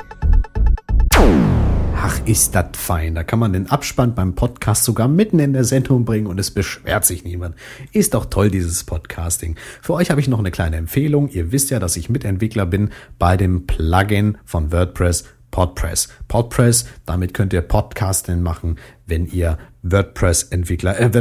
Ach, 2.08 2.20
ist 2.24 2.54
das 2.54 2.66
fein. 2.76 3.16
Da 3.16 3.24
kann 3.24 3.40
man 3.40 3.52
den 3.52 3.68
Abspann 3.68 4.14
beim 4.14 4.36
Podcast 4.36 4.84
sogar 4.84 5.08
mitten 5.08 5.40
in 5.40 5.52
der 5.52 5.64
Sendung 5.64 6.04
bringen 6.04 6.28
und 6.28 6.38
es 6.38 6.52
beschwert 6.52 7.04
sich 7.04 7.24
niemand. 7.24 7.56
Ist 7.90 8.14
doch 8.14 8.26
toll, 8.26 8.48
dieses 8.48 8.84
Podcasting. 8.84 9.56
Für 9.82 9.94
euch 9.94 10.08
habe 10.12 10.20
ich 10.20 10.28
noch 10.28 10.38
eine 10.38 10.52
kleine 10.52 10.76
Empfehlung. 10.76 11.28
Ihr 11.30 11.50
wisst 11.50 11.70
ja, 11.70 11.80
dass 11.80 11.96
ich 11.96 12.08
Mitentwickler 12.08 12.64
bin 12.64 12.90
bei 13.18 13.36
dem 13.36 13.66
Plugin 13.66 14.38
von 14.44 14.70
WordPress 14.70 15.24
Podpress. 15.50 16.08
Podpress, 16.28 16.86
damit 17.06 17.34
könnt 17.34 17.52
ihr 17.52 17.62
Podcasting 17.62 18.40
machen, 18.40 18.78
wenn 19.06 19.26
ihr 19.26 19.58
WordPress-Entwickler, 19.82 21.00
äh, 21.00 21.12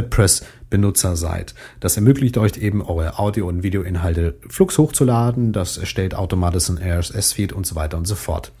WordPress-Benutzer 0.66 1.16
seid. 1.16 1.54
Das 1.80 1.96
ermöglicht 1.96 2.38
euch 2.38 2.56
eben 2.58 2.82
eure 2.82 3.18
Audio- 3.18 3.48
und 3.48 3.62
Videoinhalte 3.62 4.36
flux 4.48 4.78
hochzuladen. 4.78 5.52
Das 5.52 5.78
erstellt 5.78 6.14
automatisch 6.14 6.68
ein 6.68 6.78
RSS-Feed 6.78 7.52
und 7.52 7.66
so 7.66 7.74
weiter 7.74 7.96
und 7.96 8.06
so 8.06 8.14
fort. 8.14 8.52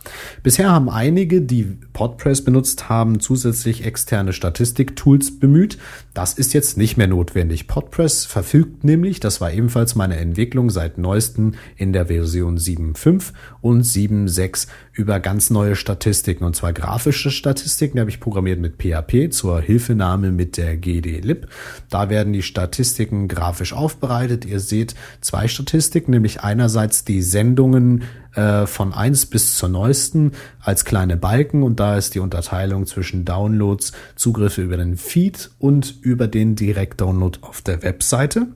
Bisher 0.42 0.70
haben 0.70 0.88
einige, 0.88 1.42
die 1.42 1.78
Podpress 1.92 2.42
benutzt 2.42 2.88
haben, 2.88 3.20
zusätzlich 3.20 3.84
externe 3.84 4.32
Statistik-Tools 4.32 5.38
bemüht. 5.38 5.78
Das 6.14 6.34
ist 6.34 6.54
jetzt 6.54 6.76
nicht 6.76 6.96
mehr 6.96 7.08
notwendig. 7.08 7.66
Podpress 7.66 8.24
verfügt 8.24 8.84
nämlich, 8.84 9.20
das 9.20 9.40
war 9.40 9.52
ebenfalls 9.52 9.94
meine 9.94 10.16
Entwicklung 10.16 10.70
seit 10.70 10.98
neuestem 10.98 11.54
in 11.76 11.92
der 11.92 12.06
Version 12.06 12.58
7.5 12.58 13.32
und 13.60 13.84
7.6 13.84 14.68
über 14.92 15.20
ganz 15.20 15.50
neue 15.50 15.76
Statistiken 15.76 16.44
und 16.44 16.56
zwar 16.56 16.72
grafische 16.72 17.30
Statistiken, 17.30 17.96
die 17.96 18.00
habe 18.00 18.10
ich 18.10 18.20
programmiert 18.20 18.60
mit 18.60 18.76
PHP 18.78 19.30
zur 19.30 19.60
Hilfenahme 19.60 20.30
mit 20.30 20.56
der 20.56 20.76
GD-Lib. 20.76 21.48
Da 21.96 22.10
werden 22.10 22.34
die 22.34 22.42
Statistiken 22.42 23.26
grafisch 23.26 23.72
aufbereitet. 23.72 24.44
Ihr 24.44 24.60
seht 24.60 24.94
zwei 25.22 25.48
Statistiken, 25.48 26.10
nämlich 26.10 26.42
einerseits 26.42 27.06
die 27.06 27.22
Sendungen 27.22 28.02
äh, 28.34 28.66
von 28.66 28.92
eins 28.92 29.24
bis 29.24 29.56
zur 29.56 29.70
neuesten 29.70 30.32
als 30.60 30.84
kleine 30.84 31.16
Balken 31.16 31.62
und 31.62 31.80
da 31.80 31.96
ist 31.96 32.14
die 32.14 32.18
Unterteilung 32.18 32.84
zwischen 32.84 33.24
Downloads, 33.24 33.92
Zugriffe 34.14 34.60
über 34.60 34.76
den 34.76 34.98
Feed 34.98 35.48
und 35.58 35.94
über 36.02 36.28
den 36.28 36.54
Direktdownload 36.54 37.38
auf 37.40 37.62
der 37.62 37.82
Webseite. 37.82 38.48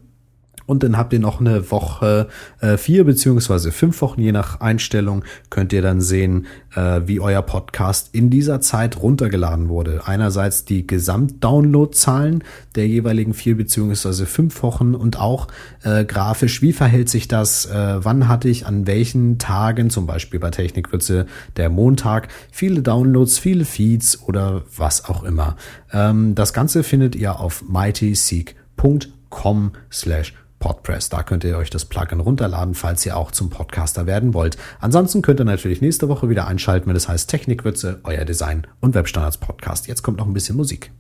Und 0.71 0.85
dann 0.85 0.97
habt 0.97 1.13
ihr 1.13 1.19
noch 1.19 1.41
eine 1.41 1.73
Woche, 1.73 2.29
äh, 2.61 2.77
vier 2.77 3.03
beziehungsweise 3.03 3.73
fünf 3.73 4.01
Wochen, 4.03 4.21
je 4.21 4.31
nach 4.31 4.61
Einstellung, 4.61 5.25
könnt 5.51 5.73
ihr 5.73 5.83
dann 5.83 6.01
sehen, 6.01 6.47
äh, 6.77 7.01
wie 7.07 7.19
euer 7.19 7.43
Podcast 7.43 8.11
in 8.13 8.31
dieser 8.31 8.61
Zeit 8.61 9.03
runtergeladen 9.03 9.69
wurde. 9.69 10.03
Einerseits 10.05 10.65
die 10.65 10.87
Gesamtdownloadzahlen 10.87 12.45
der 12.77 12.87
jeweiligen 12.87 13.35
vier 13.35 13.57
beziehungsweise 13.57 14.27
fünf 14.27 14.63
Wochen 14.63 14.95
und 14.95 15.19
auch 15.19 15.49
äh, 15.83 16.05
grafisch, 16.05 16.63
wie 16.63 16.73
verhält 16.73 17.09
sich 17.09 17.27
das, 17.27 17.67
äh, 17.67 18.05
wann 18.05 18.29
hatte 18.29 18.49
ich 18.49 18.65
an 18.65 18.87
welchen 18.87 19.39
Tagen, 19.39 19.91
zum 19.91 20.07
Beispiel 20.07 20.39
bei 20.39 20.51
Technikwürze 20.51 21.27
der 21.57 21.69
Montag, 21.69 22.29
viele 22.53 22.83
Downloads, 22.83 23.41
viele 23.41 23.65
Feeds 23.65 24.23
oder 24.23 24.63
was 24.77 25.07
auch 25.07 25.25
immer. 25.25 25.57
Ähm, 25.93 26.37
das 26.37 26.53
Ganze 26.53 26.85
findet 26.85 27.17
ihr 27.17 27.41
auf 27.41 27.65
mightyseek.com 27.69 29.73
slash 29.91 30.35
Podpress. 30.61 31.09
Da 31.09 31.25
könnt 31.25 31.43
ihr 31.43 31.57
euch 31.57 31.71
das 31.71 31.87
Plugin 31.87 32.21
runterladen, 32.21 32.75
falls 32.75 33.05
ihr 33.05 33.17
auch 33.17 33.33
zum 33.33 33.51
Podcaster 33.51 34.07
werden 34.07 34.35
wollt. 34.35 34.57
Ansonsten 34.79 35.23
könnt 35.23 35.41
ihr 35.41 35.45
natürlich 35.45 35.81
nächste 35.81 36.09
Woche 36.09 36.29
wieder 36.29 36.47
einschalten, 36.47 36.89
wenn 36.89 36.97
es 36.97 37.09
heißt 37.09 37.29
Technikwürze, 37.29 37.99
euer 38.05 38.25
Design 38.25 38.67
und 38.81 38.95
Webstandards 38.95 39.39
Podcast. 39.39 39.89
Jetzt 39.89 40.03
kommt 40.03 40.19
noch 40.19 40.27
ein 40.27 40.35
bisschen 40.35 40.57
Musik. 40.57 40.93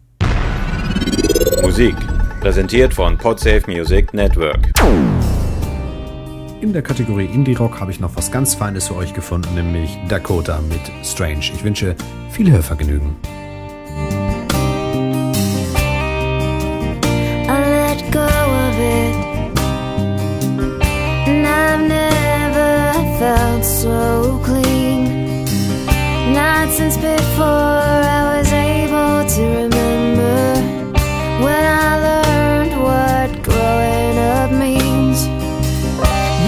Musik. 1.62 1.94
Präsentiert 2.40 2.94
von 2.94 3.16
Podsafe 3.18 3.70
Music 3.70 4.12
Network. 4.14 4.73
In 6.61 6.73
der 6.73 6.83
Kategorie 6.83 7.27
Indie 7.27 7.55
Rock 7.55 7.81
habe 7.81 7.90
ich 7.90 8.01
noch 8.01 8.16
was 8.16 8.31
ganz 8.31 8.55
Feines 8.55 8.88
für 8.88 8.96
euch 8.96 9.14
gefunden, 9.14 9.55
nämlich 9.55 9.96
Dakota 10.09 10.61
mit 10.68 11.07
Strange. 11.07 11.51
Ich 11.55 11.64
wünsche 11.64 11.94
viel 12.31 12.51
Hörvergnügen. 12.51 13.16
Felt 23.20 23.62
so 23.62 24.40
clean. 24.42 25.44
Not 26.33 26.70
since 26.70 26.96
before 26.96 27.76
I 28.16 28.38
was 28.38 28.50
able 28.50 29.28
to 29.35 29.42
remember 29.62 30.54
when 31.44 31.62
I 31.85 31.90
learned 32.09 32.74
what 32.87 33.28
growing 33.42 34.16
up 34.37 34.50
means. 34.52 35.26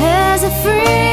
There's 0.01 0.45
a 0.45 0.53
freedom 0.63 1.12